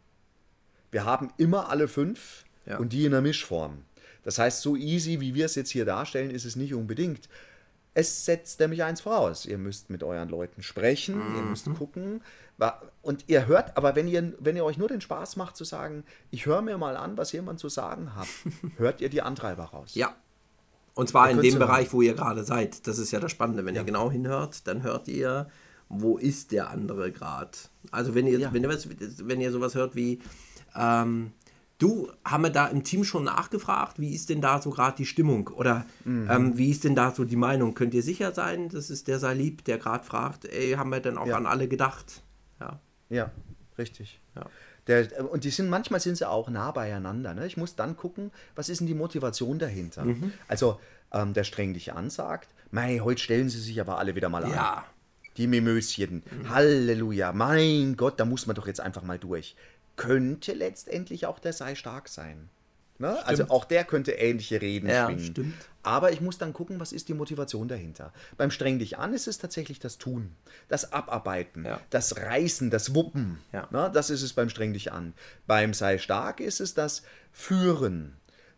Wir 0.92 1.04
haben 1.04 1.32
immer 1.36 1.68
alle 1.68 1.88
fünf 1.88 2.44
Ja. 2.64 2.78
und 2.78 2.92
die 2.92 3.04
in 3.04 3.10
der 3.10 3.20
Mischform. 3.20 3.84
Das 4.26 4.38
heißt, 4.40 4.60
so 4.60 4.74
easy, 4.74 5.20
wie 5.20 5.34
wir 5.34 5.46
es 5.46 5.54
jetzt 5.54 5.70
hier 5.70 5.84
darstellen, 5.84 6.30
ist 6.32 6.44
es 6.44 6.56
nicht 6.56 6.74
unbedingt. 6.74 7.28
Es 7.94 8.24
setzt 8.24 8.58
nämlich 8.58 8.82
eins 8.82 9.00
voraus. 9.00 9.46
Ihr 9.46 9.56
müsst 9.56 9.88
mit 9.88 10.02
euren 10.02 10.28
Leuten 10.28 10.62
sprechen, 10.64 11.14
ihr 11.36 11.42
müsst 11.42 11.72
gucken. 11.78 12.22
Und 13.02 13.24
ihr 13.28 13.46
hört, 13.46 13.76
aber 13.76 13.94
wenn 13.94 14.08
ihr, 14.08 14.34
wenn 14.40 14.56
ihr 14.56 14.64
euch 14.64 14.78
nur 14.78 14.88
den 14.88 15.00
Spaß 15.00 15.36
macht 15.36 15.56
zu 15.56 15.62
sagen, 15.62 16.02
ich 16.32 16.44
höre 16.46 16.60
mir 16.60 16.76
mal 16.76 16.96
an, 16.96 17.16
was 17.16 17.30
jemand 17.30 17.60
zu 17.60 17.68
sagen 17.68 18.16
hat, 18.16 18.26
hört 18.78 19.00
ihr 19.00 19.08
die 19.10 19.22
Antreiber 19.22 19.64
raus. 19.66 19.94
Ja. 19.94 20.14
Und 20.94 21.08
zwar 21.08 21.30
in 21.30 21.40
dem 21.40 21.52
ja- 21.52 21.58
Bereich, 21.60 21.92
wo 21.92 22.02
ihr 22.02 22.14
gerade 22.14 22.42
seid. 22.42 22.86
Das 22.88 22.98
ist 22.98 23.12
ja 23.12 23.20
das 23.20 23.30
Spannende. 23.30 23.64
Wenn 23.64 23.76
ihr 23.76 23.84
genau 23.84 24.10
hinhört, 24.10 24.66
dann 24.66 24.82
hört 24.82 25.06
ihr, 25.06 25.48
wo 25.88 26.18
ist 26.18 26.50
der 26.50 26.68
andere 26.70 27.12
gerade. 27.12 27.52
Also 27.92 28.16
wenn 28.16 28.26
ihr, 28.26 28.40
Ja. 28.40 28.52
wenn, 28.52 28.64
ihr 28.64 28.70
wenn 29.22 29.40
ihr 29.40 29.52
sowas 29.52 29.76
hört 29.76 29.94
wie, 29.94 30.20
ähm, 30.74 31.30
Du, 31.78 32.10
haben 32.24 32.42
wir 32.44 32.50
da 32.50 32.68
im 32.68 32.84
Team 32.84 33.04
schon 33.04 33.24
nachgefragt, 33.24 33.98
wie 34.00 34.14
ist 34.14 34.30
denn 34.30 34.40
da 34.40 34.62
so 34.62 34.70
gerade 34.70 34.96
die 34.96 35.04
Stimmung? 35.04 35.48
Oder 35.48 35.84
ähm, 36.06 36.56
wie 36.56 36.70
ist 36.70 36.84
denn 36.84 36.94
da 36.94 37.10
so 37.10 37.24
die 37.24 37.36
Meinung? 37.36 37.74
Könnt 37.74 37.92
ihr 37.92 38.02
sicher 38.02 38.32
sein, 38.32 38.70
das 38.70 38.88
ist 38.88 39.08
der 39.08 39.18
Salib, 39.18 39.62
der 39.64 39.76
gerade 39.76 40.02
fragt, 40.04 40.46
ey, 40.46 40.72
haben 40.72 40.88
wir 40.90 41.00
denn 41.00 41.18
auch 41.18 41.26
Ja. 41.26 41.36
an 41.36 41.44
alle 41.44 41.68
gedacht? 41.68 42.22
Ja. 42.60 42.80
Ja, 43.10 43.30
richtig. 43.76 44.20
Ja. 44.34 44.46
Der, 44.86 45.30
und 45.30 45.44
die 45.44 45.50
sind 45.50 45.68
manchmal 45.68 46.00
sind 46.00 46.16
sie 46.16 46.26
auch 46.28 46.48
nah 46.48 46.70
beieinander. 46.70 47.34
Ne? 47.34 47.46
Ich 47.46 47.56
muss 47.58 47.74
dann 47.76 47.96
gucken, 47.96 48.30
was 48.54 48.68
ist 48.70 48.78
denn 48.80 48.86
die 48.86 48.94
Motivation 48.94 49.58
dahinter. 49.58 50.04
Mhm. 50.04 50.32
Also 50.48 50.80
ähm, 51.12 51.34
der 51.34 51.44
streng 51.44 51.74
dich 51.74 51.92
ansagt, 51.92 52.48
mei, 52.70 53.00
heute 53.02 53.20
stellen 53.20 53.48
sie 53.50 53.60
sich 53.60 53.80
aber 53.80 53.98
alle 53.98 54.14
wieder 54.14 54.28
mal 54.30 54.44
an. 54.44 54.50
Ja. 54.50 54.84
Die 55.36 55.46
Mimöschen. 55.46 56.22
Halleluja. 56.48 57.32
Mein 57.32 57.96
Gott, 57.98 58.18
da 58.18 58.24
muss 58.24 58.46
man 58.46 58.56
doch 58.56 58.66
jetzt 58.66 58.80
einfach 58.80 59.02
mal 59.02 59.18
durch. 59.18 59.54
Könnte 59.96 60.52
letztendlich 60.52 61.26
auch 61.26 61.38
der 61.38 61.52
sei 61.52 61.74
stark 61.74 62.08
sein. 62.08 62.48
Ne? 62.98 63.24
Also 63.26 63.44
auch 63.50 63.64
der 63.66 63.84
könnte 63.84 64.12
ähnliche 64.12 64.62
Reden 64.62 64.88
Ja, 64.88 65.06
schwingen. 65.06 65.24
stimmt. 65.24 65.54
Aber 65.82 66.12
ich 66.12 66.20
muss 66.22 66.38
dann 66.38 66.52
gucken, 66.54 66.80
was 66.80 66.92
ist 66.92 67.08
die 67.08 67.14
Motivation 67.14 67.68
dahinter. 67.68 68.12
Beim 68.38 68.50
Streng 68.50 68.78
dich 68.78 68.96
an 68.98 69.12
ist 69.12 69.26
es 69.28 69.36
tatsächlich 69.38 69.78
das 69.78 69.98
Tun, 69.98 70.32
das 70.68 70.92
Abarbeiten, 70.92 71.64
Ja. 71.66 71.80
das 71.90 72.16
Reißen, 72.16 72.70
das 72.70 72.94
Wuppen. 72.94 73.38
Ja. 73.52 73.68
Ne? 73.70 73.90
Das 73.92 74.08
ist 74.10 74.22
es 74.22 74.32
beim 74.32 74.48
Streng 74.48 74.72
dich 74.72 74.92
an. 74.92 75.12
Beim 75.46 75.74
Sei 75.74 75.98
stark 75.98 76.40
ist 76.40 76.60
es 76.60 76.72
das 76.74 77.02
Führen, 77.32 78.16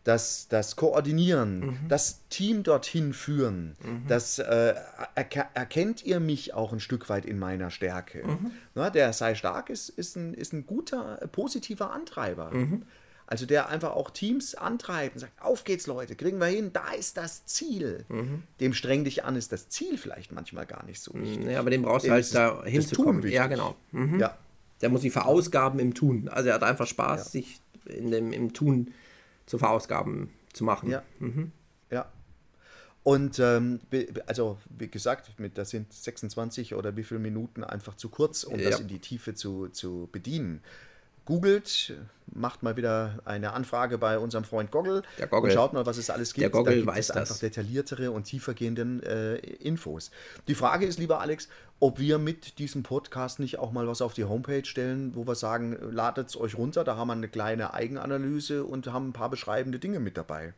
das, 0.08 0.48
das 0.48 0.74
Koordinieren, 0.76 1.60
Mhm. 1.60 1.78
das 1.88 2.20
Team 2.30 2.62
dorthin 2.62 3.12
führen. 3.12 3.76
Das 4.08 4.38
äh, 4.38 4.74
erke 5.14 5.44
erkennt 5.54 6.02
ihr 6.04 6.18
mich 6.18 6.54
auch 6.54 6.72
ein 6.72 6.80
Stück 6.80 7.08
weit 7.10 7.26
in 7.26 7.38
meiner 7.38 7.70
Stärke. 7.70 8.26
Mhm. 8.26 8.50
Ne? 8.74 8.90
Der 8.90 9.12
Sei 9.12 9.34
stark 9.34 9.68
ist, 9.68 9.90
ist, 9.90 10.16
ein, 10.16 10.32
ist 10.32 10.52
ein 10.54 10.66
guter, 10.66 11.20
äh, 11.20 11.28
positiver 11.28 11.90
Antreiber. 11.92 12.50
Mhm. 12.52 12.82
Also 13.26 13.44
der 13.44 13.68
einfach 13.68 13.90
auch 13.94 14.08
Teams 14.10 14.54
antreibt 14.54 15.16
und 15.16 15.20
sagt, 15.20 15.42
auf 15.42 15.64
geht's 15.64 15.86
Leute, 15.86 16.16
kriegen 16.16 16.38
wir 16.38 16.46
hin, 16.46 16.70
da 16.72 16.92
ist 16.98 17.18
das 17.18 17.44
Ziel. 17.44 18.06
Mhm. 18.08 18.42
Dem 18.60 18.72
streng 18.72 19.04
dich 19.04 19.24
an 19.24 19.36
ist 19.36 19.52
das 19.52 19.68
Ziel 19.68 19.98
vielleicht 19.98 20.32
manchmal 20.32 20.64
gar 20.64 20.86
nicht 20.86 21.02
so 21.02 21.12
wichtig. 21.12 21.44
Ja, 21.46 21.58
aber 21.60 21.68
dem 21.68 21.82
brauchst 21.82 22.06
du 22.06 22.10
halt 22.10 22.34
da 22.34 22.64
hinzukommen. 22.64 23.28
Ja, 23.28 23.46
genau. 23.46 23.76
Mhm. 23.92 24.18
Ja, 24.20 24.38
Der 24.80 24.88
muss 24.88 25.02
sich 25.02 25.12
verausgaben 25.12 25.78
im 25.80 25.92
Tun. 25.92 26.30
Also 26.30 26.48
er 26.48 26.54
hat 26.54 26.62
einfach 26.62 26.86
Spaß, 26.86 27.24
Ja. 27.26 27.30
sich 27.30 27.60
in 27.84 28.10
dem, 28.10 28.32
im 28.32 28.54
Tun 28.54 28.94
zu 29.48 29.58
verausgaben 29.58 30.30
zu 30.52 30.64
machen. 30.64 30.90
ja, 30.90 31.02
ja. 31.90 32.12
Und 33.02 33.38
ähm, 33.38 33.80
also 34.26 34.58
wie 34.76 34.88
gesagt, 34.88 35.38
mit, 35.40 35.56
das 35.56 35.70
sind 35.70 35.90
26 35.92 36.74
oder 36.74 36.96
wie 36.96 37.04
viele 37.04 37.20
Minuten 37.20 37.64
einfach 37.64 37.94
zu 37.94 38.10
kurz, 38.10 38.44
um 38.44 38.58
das 38.58 38.74
Ja. 38.74 38.78
in 38.78 38.88
die 38.88 38.98
Tiefe 38.98 39.34
zu, 39.34 39.68
zu 39.68 40.08
bedienen. 40.12 40.60
Googelt, 41.28 41.94
macht 42.32 42.62
mal 42.62 42.78
wieder 42.78 43.18
eine 43.26 43.52
Anfrage 43.52 43.98
bei 43.98 44.18
unserem 44.18 44.44
Freund 44.44 44.70
Goggle 44.70 45.02
Der 45.18 45.26
Goggle. 45.26 45.50
und 45.50 45.54
schaut 45.54 45.74
mal, 45.74 45.84
was 45.84 45.98
es 45.98 46.08
alles 46.08 46.32
gibt. 46.32 46.42
Der 46.42 46.48
Goggle 46.48 46.70
da 46.72 46.76
gibt 46.76 46.86
weiß 46.86 47.10
es 47.10 47.10
einfach 47.10 47.28
das. 47.28 47.40
detailliertere 47.40 48.10
und 48.12 48.24
tiefergehenden 48.24 49.02
äh, 49.02 49.36
Infos. 49.36 50.10
Die 50.46 50.54
Frage 50.54 50.86
ist, 50.86 50.98
lieber 50.98 51.20
Alex, 51.20 51.50
ob 51.80 51.98
wir 51.98 52.16
mit 52.16 52.58
diesem 52.58 52.82
Podcast 52.82 53.40
nicht 53.40 53.58
auch 53.58 53.72
mal 53.72 53.86
was 53.86 54.00
auf 54.00 54.14
die 54.14 54.24
Homepage 54.24 54.64
stellen, 54.64 55.14
wo 55.14 55.26
wir 55.26 55.34
sagen, 55.34 55.76
ladet 55.92 56.28
es 56.30 56.36
euch 56.40 56.56
runter, 56.56 56.82
da 56.82 56.96
haben 56.96 57.08
wir 57.08 57.12
eine 57.12 57.28
kleine 57.28 57.74
Eigenanalyse 57.74 58.64
und 58.64 58.86
haben 58.86 59.08
ein 59.10 59.12
paar 59.12 59.28
beschreibende 59.28 59.78
Dinge 59.78 60.00
mit 60.00 60.16
dabei. 60.16 60.54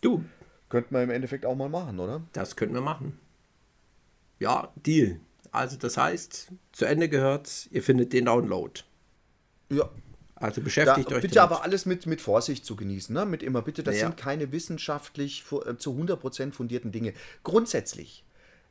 Du, 0.00 0.24
Könnten 0.70 0.94
wir 0.94 1.02
im 1.02 1.10
Endeffekt 1.10 1.44
auch 1.44 1.56
mal 1.56 1.68
machen, 1.68 2.00
oder? 2.00 2.22
das 2.32 2.56
könnten 2.56 2.74
wir 2.74 2.80
machen. 2.80 3.20
Ja, 4.38 4.72
Deal. 4.76 5.20
Also 5.52 5.76
das 5.76 5.98
heißt, 5.98 6.52
zu 6.72 6.84
Ende 6.86 7.10
gehört, 7.10 7.68
ihr 7.70 7.82
findet 7.82 8.14
den 8.14 8.24
Download. 8.24 8.80
Ja. 9.70 9.90
Also 10.36 10.60
beschäftigt 10.60 11.10
euch 11.12 11.22
bitte 11.22 11.42
aber 11.42 11.62
alles 11.62 11.86
mit, 11.86 12.06
mit 12.06 12.20
Vorsicht 12.20 12.64
zu 12.66 12.76
genießen. 12.76 13.14
Ne? 13.14 13.24
Mit 13.24 13.42
immer 13.42 13.62
bitte, 13.62 13.82
das 13.82 13.96
Ja. 13.96 14.06
sind 14.06 14.16
keine 14.18 14.52
wissenschaftlich 14.52 15.44
äh, 15.64 15.76
zu 15.76 15.92
100% 15.92 16.52
fundierten 16.52 16.92
Dinge. 16.92 17.14
Grundsätzlich, 17.42 18.22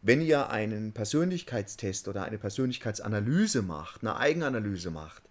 wenn 0.04 0.21
ihr 0.21 0.49
einen 0.51 0.93
Persönlichkeitstest 0.93 2.08
oder 2.08 2.23
eine 2.23 2.38
Persönlichkeitsanalyse 2.38 3.63
macht, 3.63 4.01
eine 4.01 4.15
Eigenanalyse 4.17 4.91
macht, 4.91 5.23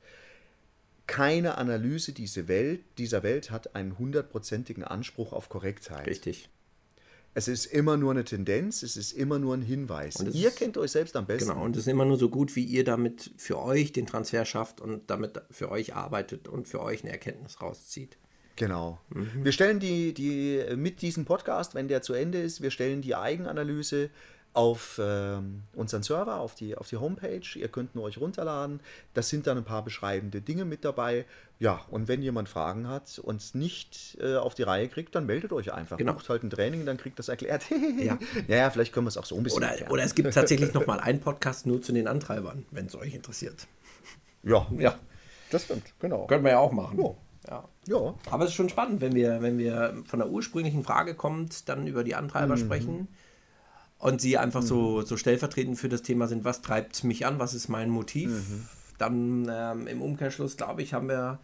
keine 1.06 1.56
Analyse 1.58 2.12
diese 2.12 2.48
Welt, 2.48 2.80
dieser 2.98 3.22
Welt 3.22 3.50
hat 3.50 3.76
einen 3.76 3.98
hundertprozentigen 3.98 4.82
Anspruch 4.82 5.32
auf 5.32 5.48
Korrektheit. 5.48 6.06
Richtig. 6.06 6.48
Es 7.36 7.48
ist 7.48 7.66
immer 7.66 7.96
nur 7.96 8.12
eine 8.12 8.24
Tendenz, 8.24 8.84
es 8.84 8.96
ist 8.96 9.12
immer 9.12 9.40
nur 9.40 9.54
ein 9.54 9.62
Hinweis. 9.62 10.16
Und 10.16 10.34
Ihr 10.34 10.52
kennt 10.52 10.78
euch 10.78 10.92
selbst 10.92 11.16
am 11.16 11.26
besten. 11.26 11.50
Genau. 11.50 11.64
Und 11.64 11.76
es 11.76 11.82
ist 11.82 11.88
immer 11.88 12.04
nur 12.04 12.16
so 12.16 12.28
gut, 12.28 12.54
wie 12.54 12.64
ihr 12.64 12.84
damit 12.84 13.32
für 13.36 13.58
euch 13.58 13.92
den 13.92 14.06
Transfer 14.06 14.44
schafft 14.44 14.80
und 14.80 15.10
damit 15.10 15.42
für 15.50 15.70
euch 15.70 15.94
arbeitet 15.94 16.46
und 16.46 16.68
für 16.68 16.80
euch 16.80 17.02
eine 17.02 17.10
Erkenntnis 17.10 17.60
rauszieht. 17.60 18.16
Genau. 18.56 19.00
Mhm. 19.10 19.44
Wir 19.44 19.50
stellen 19.50 19.80
die, 19.80 20.14
die 20.14 20.62
mit 20.76 21.02
diesem 21.02 21.24
Podcast, 21.24 21.74
wenn 21.74 21.88
der 21.88 22.02
zu 22.02 22.12
Ende 22.12 22.40
ist, 22.40 22.62
wir 22.62 22.70
stellen 22.70 23.02
die 23.02 23.16
Eigenanalyse 23.16 24.10
auf 24.54 25.00
ähm, 25.02 25.62
unseren 25.74 26.04
Server, 26.04 26.36
auf 26.38 26.54
die, 26.54 26.76
auf 26.76 26.88
die 26.88 26.96
Homepage. 26.96 27.42
Ihr 27.56 27.68
könnt 27.68 27.96
nur 27.96 28.04
euch 28.04 28.18
runterladen. 28.18 28.80
Das 29.12 29.28
sind 29.28 29.48
dann 29.48 29.58
ein 29.58 29.64
paar 29.64 29.82
beschreibende 29.84 30.40
Dinge 30.40 30.64
mit 30.64 30.84
dabei. 30.84 31.26
Ja, 31.58 31.82
und 31.90 32.06
wenn 32.06 32.22
jemand 32.22 32.48
Fragen 32.48 32.88
hat 32.88 33.18
und 33.18 33.40
es 33.40 33.54
nicht 33.54 34.16
äh, 34.20 34.36
auf 34.36 34.54
die 34.54 34.62
Reihe 34.62 34.88
kriegt, 34.88 35.14
dann 35.16 35.26
meldet 35.26 35.52
euch 35.52 35.72
einfach. 35.72 35.96
Genau. 35.98 36.12
Bucht 36.12 36.28
halt 36.28 36.44
ein 36.44 36.50
Training, 36.50 36.86
dann 36.86 36.96
kriegt 36.96 37.18
das 37.18 37.28
erklärt. 37.28 37.64
Ja. 37.98 38.18
ja, 38.48 38.70
vielleicht 38.70 38.92
können 38.92 39.06
wir 39.06 39.08
es 39.08 39.16
auch 39.16 39.24
so 39.24 39.36
ein 39.36 39.42
bisschen 39.42 39.58
Oder, 39.58 39.68
erklären. 39.68 39.90
oder 39.92 40.02
es 40.04 40.14
gibt 40.14 40.32
tatsächlich 40.34 40.72
nochmal 40.74 41.00
einen 41.00 41.20
Podcast 41.20 41.66
nur 41.66 41.80
zu 41.82 41.92
den 41.92 42.06
Antreibern, 42.06 42.64
wenn 42.70 42.86
es 42.86 42.94
euch 42.94 43.14
interessiert. 43.14 43.66
ja, 44.42 44.66
Ja, 44.78 44.94
das 45.50 45.64
stimmt, 45.64 45.84
genau. 46.00 46.26
können 46.26 46.44
wir 46.44 46.52
ja 46.52 46.58
auch 46.58 46.72
machen. 46.72 46.98
Ja. 47.00 47.14
Ja. 47.48 47.68
Ja, 47.86 48.14
Aber 48.30 48.44
es 48.44 48.50
ist 48.50 48.56
schon 48.56 48.68
spannend, 48.70 49.00
wenn 49.02 49.14
wir, 49.14 49.42
wenn 49.42 49.58
wir 49.58 50.02
von 50.06 50.18
der 50.18 50.30
ursprünglichen 50.30 50.82
Frage 50.82 51.14
kommt, 51.14 51.68
dann 51.68 51.86
über 51.86 52.02
die 52.04 52.14
Antreiber 52.14 52.56
sprechen 52.56 53.08
und 54.04 54.20
sie 54.20 54.36
einfach 54.36 54.60
so, 54.60 55.00
so 55.00 55.16
stellvertretend 55.16 55.78
für 55.78 55.88
das 55.88 56.02
Thema 56.02 56.26
sind, 56.26 56.44
was 56.44 56.60
treibt 56.60 57.04
mich 57.04 57.24
an, 57.24 57.38
was 57.38 57.54
ist 57.54 57.68
mein 57.68 57.88
Motiv. 57.88 58.32
Dann 58.98 59.50
ähm, 59.50 59.86
im 59.86 60.02
Umkehrschluss, 60.02 60.58
glaube 60.58 60.82
ich, 60.82 60.92
haben 60.92 61.08
wir 61.08 61.38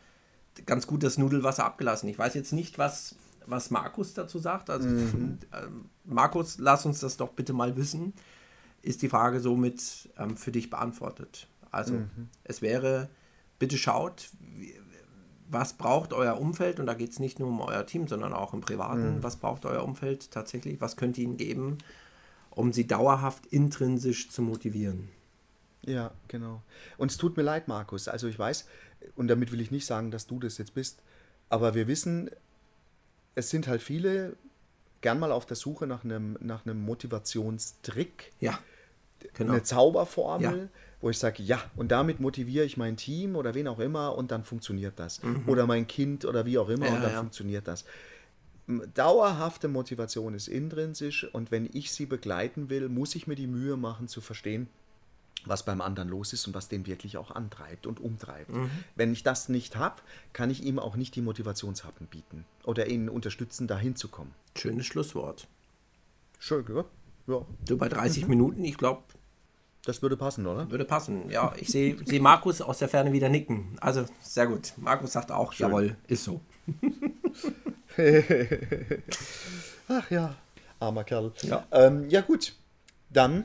ganz 0.66 0.86
gut 0.86 1.02
das 1.02 1.16
Nudelwasser 1.16 1.64
abgelassen. 1.64 2.10
Ich 2.10 2.18
weiß 2.18 2.34
jetzt 2.34 2.52
nicht, 2.52 2.76
was, 2.76 3.14
was 3.46 3.70
Markus 3.70 4.12
dazu 4.12 4.38
sagt. 4.38 4.68
Also, 4.68 4.88
ähm, 4.90 5.38
Markus, 6.04 6.58
lass 6.58 6.84
uns 6.84 7.00
das 7.00 7.16
doch 7.16 7.30
bitte 7.30 7.54
mal 7.54 7.78
wissen. 7.78 8.12
Ist 8.82 9.00
die 9.00 9.08
Frage 9.08 9.40
somit 9.40 10.10
ähm, 10.18 10.36
für 10.36 10.52
dich 10.52 10.68
beantwortet? 10.68 11.48
Also, 11.70 11.94
es 12.44 12.60
wäre, 12.60 13.08
bitte 13.58 13.78
schaut, 13.78 14.28
was 15.48 15.72
braucht 15.72 16.12
euer 16.12 16.38
Umfeld, 16.38 16.78
und 16.78 16.84
da 16.84 16.92
geht 16.92 17.12
es 17.12 17.20
nicht 17.20 17.38
nur 17.38 17.48
um 17.48 17.60
euer 17.62 17.86
Team, 17.86 18.06
sondern 18.06 18.34
auch 18.34 18.52
im 18.52 18.60
Privaten, 18.60 19.22
was 19.22 19.36
braucht 19.36 19.64
euer 19.64 19.82
Umfeld 19.82 20.30
tatsächlich, 20.30 20.78
was 20.82 20.96
könnt 20.96 21.16
ihr 21.16 21.24
ihnen 21.24 21.38
geben, 21.38 21.78
um 22.60 22.72
sie 22.72 22.86
dauerhaft 22.86 23.46
intrinsisch 23.46 24.30
zu 24.30 24.42
motivieren. 24.42 25.08
Ja, 25.84 26.12
genau. 26.28 26.62
Und 26.98 27.10
es 27.10 27.16
tut 27.16 27.36
mir 27.36 27.42
leid, 27.42 27.68
Markus. 27.68 28.06
Also 28.06 28.28
ich 28.28 28.38
weiß, 28.38 28.66
und 29.16 29.28
damit 29.28 29.50
will 29.50 29.60
ich 29.60 29.70
nicht 29.70 29.86
sagen, 29.86 30.10
dass 30.10 30.26
du 30.26 30.38
das 30.38 30.58
jetzt 30.58 30.74
bist, 30.74 31.02
aber 31.48 31.74
wir 31.74 31.86
wissen, 31.88 32.30
es 33.34 33.50
sind 33.50 33.66
halt 33.66 33.80
viele 33.82 34.36
gern 35.00 35.18
mal 35.18 35.32
auf 35.32 35.46
der 35.46 35.56
Suche 35.56 35.86
nach 35.86 36.04
einem, 36.04 36.36
nach 36.40 36.66
einem 36.66 36.80
Motivationstrick, 36.82 38.32
Ja, 38.40 38.58
genau. 39.34 39.52
eine 39.54 39.62
Zauberformel, 39.62 40.58
Ja. 40.58 40.68
wo 41.00 41.08
ich 41.10 41.18
sage, 41.18 41.42
ja, 41.42 41.62
und 41.76 41.90
damit 41.90 42.20
motiviere 42.20 42.64
ich 42.66 42.76
mein 42.76 42.96
Team 42.98 43.36
oder 43.36 43.54
wen 43.54 43.66
auch 43.68 43.78
immer 43.78 44.14
und 44.16 44.30
dann 44.30 44.44
funktioniert 44.44 44.98
das. 44.98 45.20
Oder 45.46 45.66
mein 45.66 45.86
Kind 45.86 46.24
oder 46.26 46.44
wie 46.44 46.58
auch 46.58 46.68
immer 46.68 46.86
Mhm. 46.86 46.90
Ja, 46.90 46.96
und 46.96 47.02
dann 47.02 47.12
ja. 47.12 47.18
funktioniert 47.20 47.66
das. 47.66 47.84
Dauerhafte 48.94 49.68
Motivation 49.68 50.34
ist 50.34 50.48
intrinsisch 50.48 51.24
und 51.32 51.50
wenn 51.50 51.68
ich 51.72 51.92
sie 51.92 52.06
begleiten 52.06 52.70
will, 52.70 52.88
muss 52.88 53.14
ich 53.14 53.26
mir 53.26 53.36
die 53.36 53.46
Mühe 53.46 53.76
machen 53.76 54.08
zu 54.08 54.20
verstehen, 54.20 54.68
was 55.44 55.64
beim 55.64 55.80
anderen 55.80 56.08
los 56.08 56.32
ist 56.32 56.46
und 56.46 56.54
was 56.54 56.68
den 56.68 56.86
wirklich 56.86 57.16
auch 57.16 57.30
antreibt 57.30 57.86
und 57.86 58.00
umtreibt. 58.00 58.50
Mhm. 58.50 58.70
Wenn 58.94 59.12
ich 59.12 59.22
das 59.22 59.48
nicht 59.48 59.76
habe, 59.76 59.96
kann 60.32 60.50
ich 60.50 60.62
ihm 60.62 60.78
auch 60.78 60.96
nicht 60.96 61.16
die 61.16 61.22
Motivationshappen 61.22 62.06
bieten 62.06 62.44
oder 62.64 62.86
ihn 62.88 63.08
unterstützen, 63.08 63.66
dahin 63.66 63.96
zu 63.96 64.08
kommen. 64.08 64.32
Schönes 64.56 64.86
Schlusswort. 64.86 65.46
Schön, 66.38 66.64
gell? 66.64 66.84
Ja, 67.26 67.46
So 67.68 67.76
bei 67.76 67.88
30 67.88 68.28
Minuten, 68.28 68.64
ich 68.64 68.76
glaube, 68.76 69.02
das 69.84 70.02
würde 70.02 70.16
passen, 70.16 70.46
oder? 70.46 70.70
würde 70.70 70.84
passen. 70.84 71.30
Ja, 71.30 71.54
ich 71.56 71.68
sehe 71.68 71.96
seh 72.04 72.20
Markus 72.20 72.60
aus 72.60 72.78
der 72.78 72.88
Ferne 72.88 73.12
wieder 73.12 73.28
nicken. 73.28 73.76
Also 73.80 74.04
sehr 74.20 74.46
gut. 74.46 74.72
Markus 74.76 75.12
sagt 75.12 75.32
auch, 75.32 75.54
jawohl, 75.54 75.96
ist 76.06 76.24
so. 76.24 76.40
Ach 79.88 80.10
ja, 80.10 80.34
armer 80.78 81.04
Kerl. 81.04 81.32
Ja. 81.42 81.66
Ähm, 81.72 82.08
ja 82.08 82.20
gut, 82.20 82.54
dann 83.10 83.44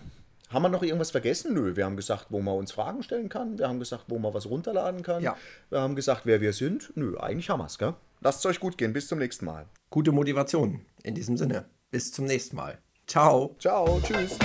haben 0.49 0.61
wir 0.61 0.69
noch 0.69 0.83
irgendwas 0.83 1.11
vergessen? 1.11 1.53
Nö, 1.53 1.75
wir 1.75 1.85
haben 1.85 1.97
gesagt, 1.97 2.27
wo 2.29 2.39
man 2.39 2.55
uns 2.55 2.71
Fragen 2.71 3.03
stellen 3.03 3.29
kann. 3.29 3.57
Wir 3.57 3.67
haben 3.67 3.79
gesagt, 3.79 4.05
wo 4.07 4.19
man 4.19 4.33
was 4.33 4.49
runterladen 4.49 5.01
kann. 5.03 5.23
Ja. 5.23 5.35
Wir 5.69 5.81
haben 5.81 5.95
gesagt, 5.95 6.21
wer 6.25 6.39
wir 6.39 6.53
sind. 6.53 6.95
Nö, 6.95 7.17
eigentlich 7.17 7.49
haben 7.49 7.59
wir 7.59 7.65
es, 7.65 7.77
gell? 7.77 7.93
Lasst 8.21 8.39
es 8.39 8.45
euch 8.45 8.59
gut 8.59 8.77
gehen. 8.77 8.93
Bis 8.93 9.07
zum 9.07 9.19
nächsten 9.19 9.45
Mal. 9.45 9.65
Gute 9.89 10.11
Motivation 10.11 10.85
in 11.03 11.15
diesem 11.15 11.37
Sinne. 11.37 11.65
Bis 11.91 12.11
zum 12.11 12.25
nächsten 12.25 12.55
Mal. 12.55 12.77
Ciao. 13.07 13.55
Ciao, 13.59 13.99
tschüss. 14.01 14.37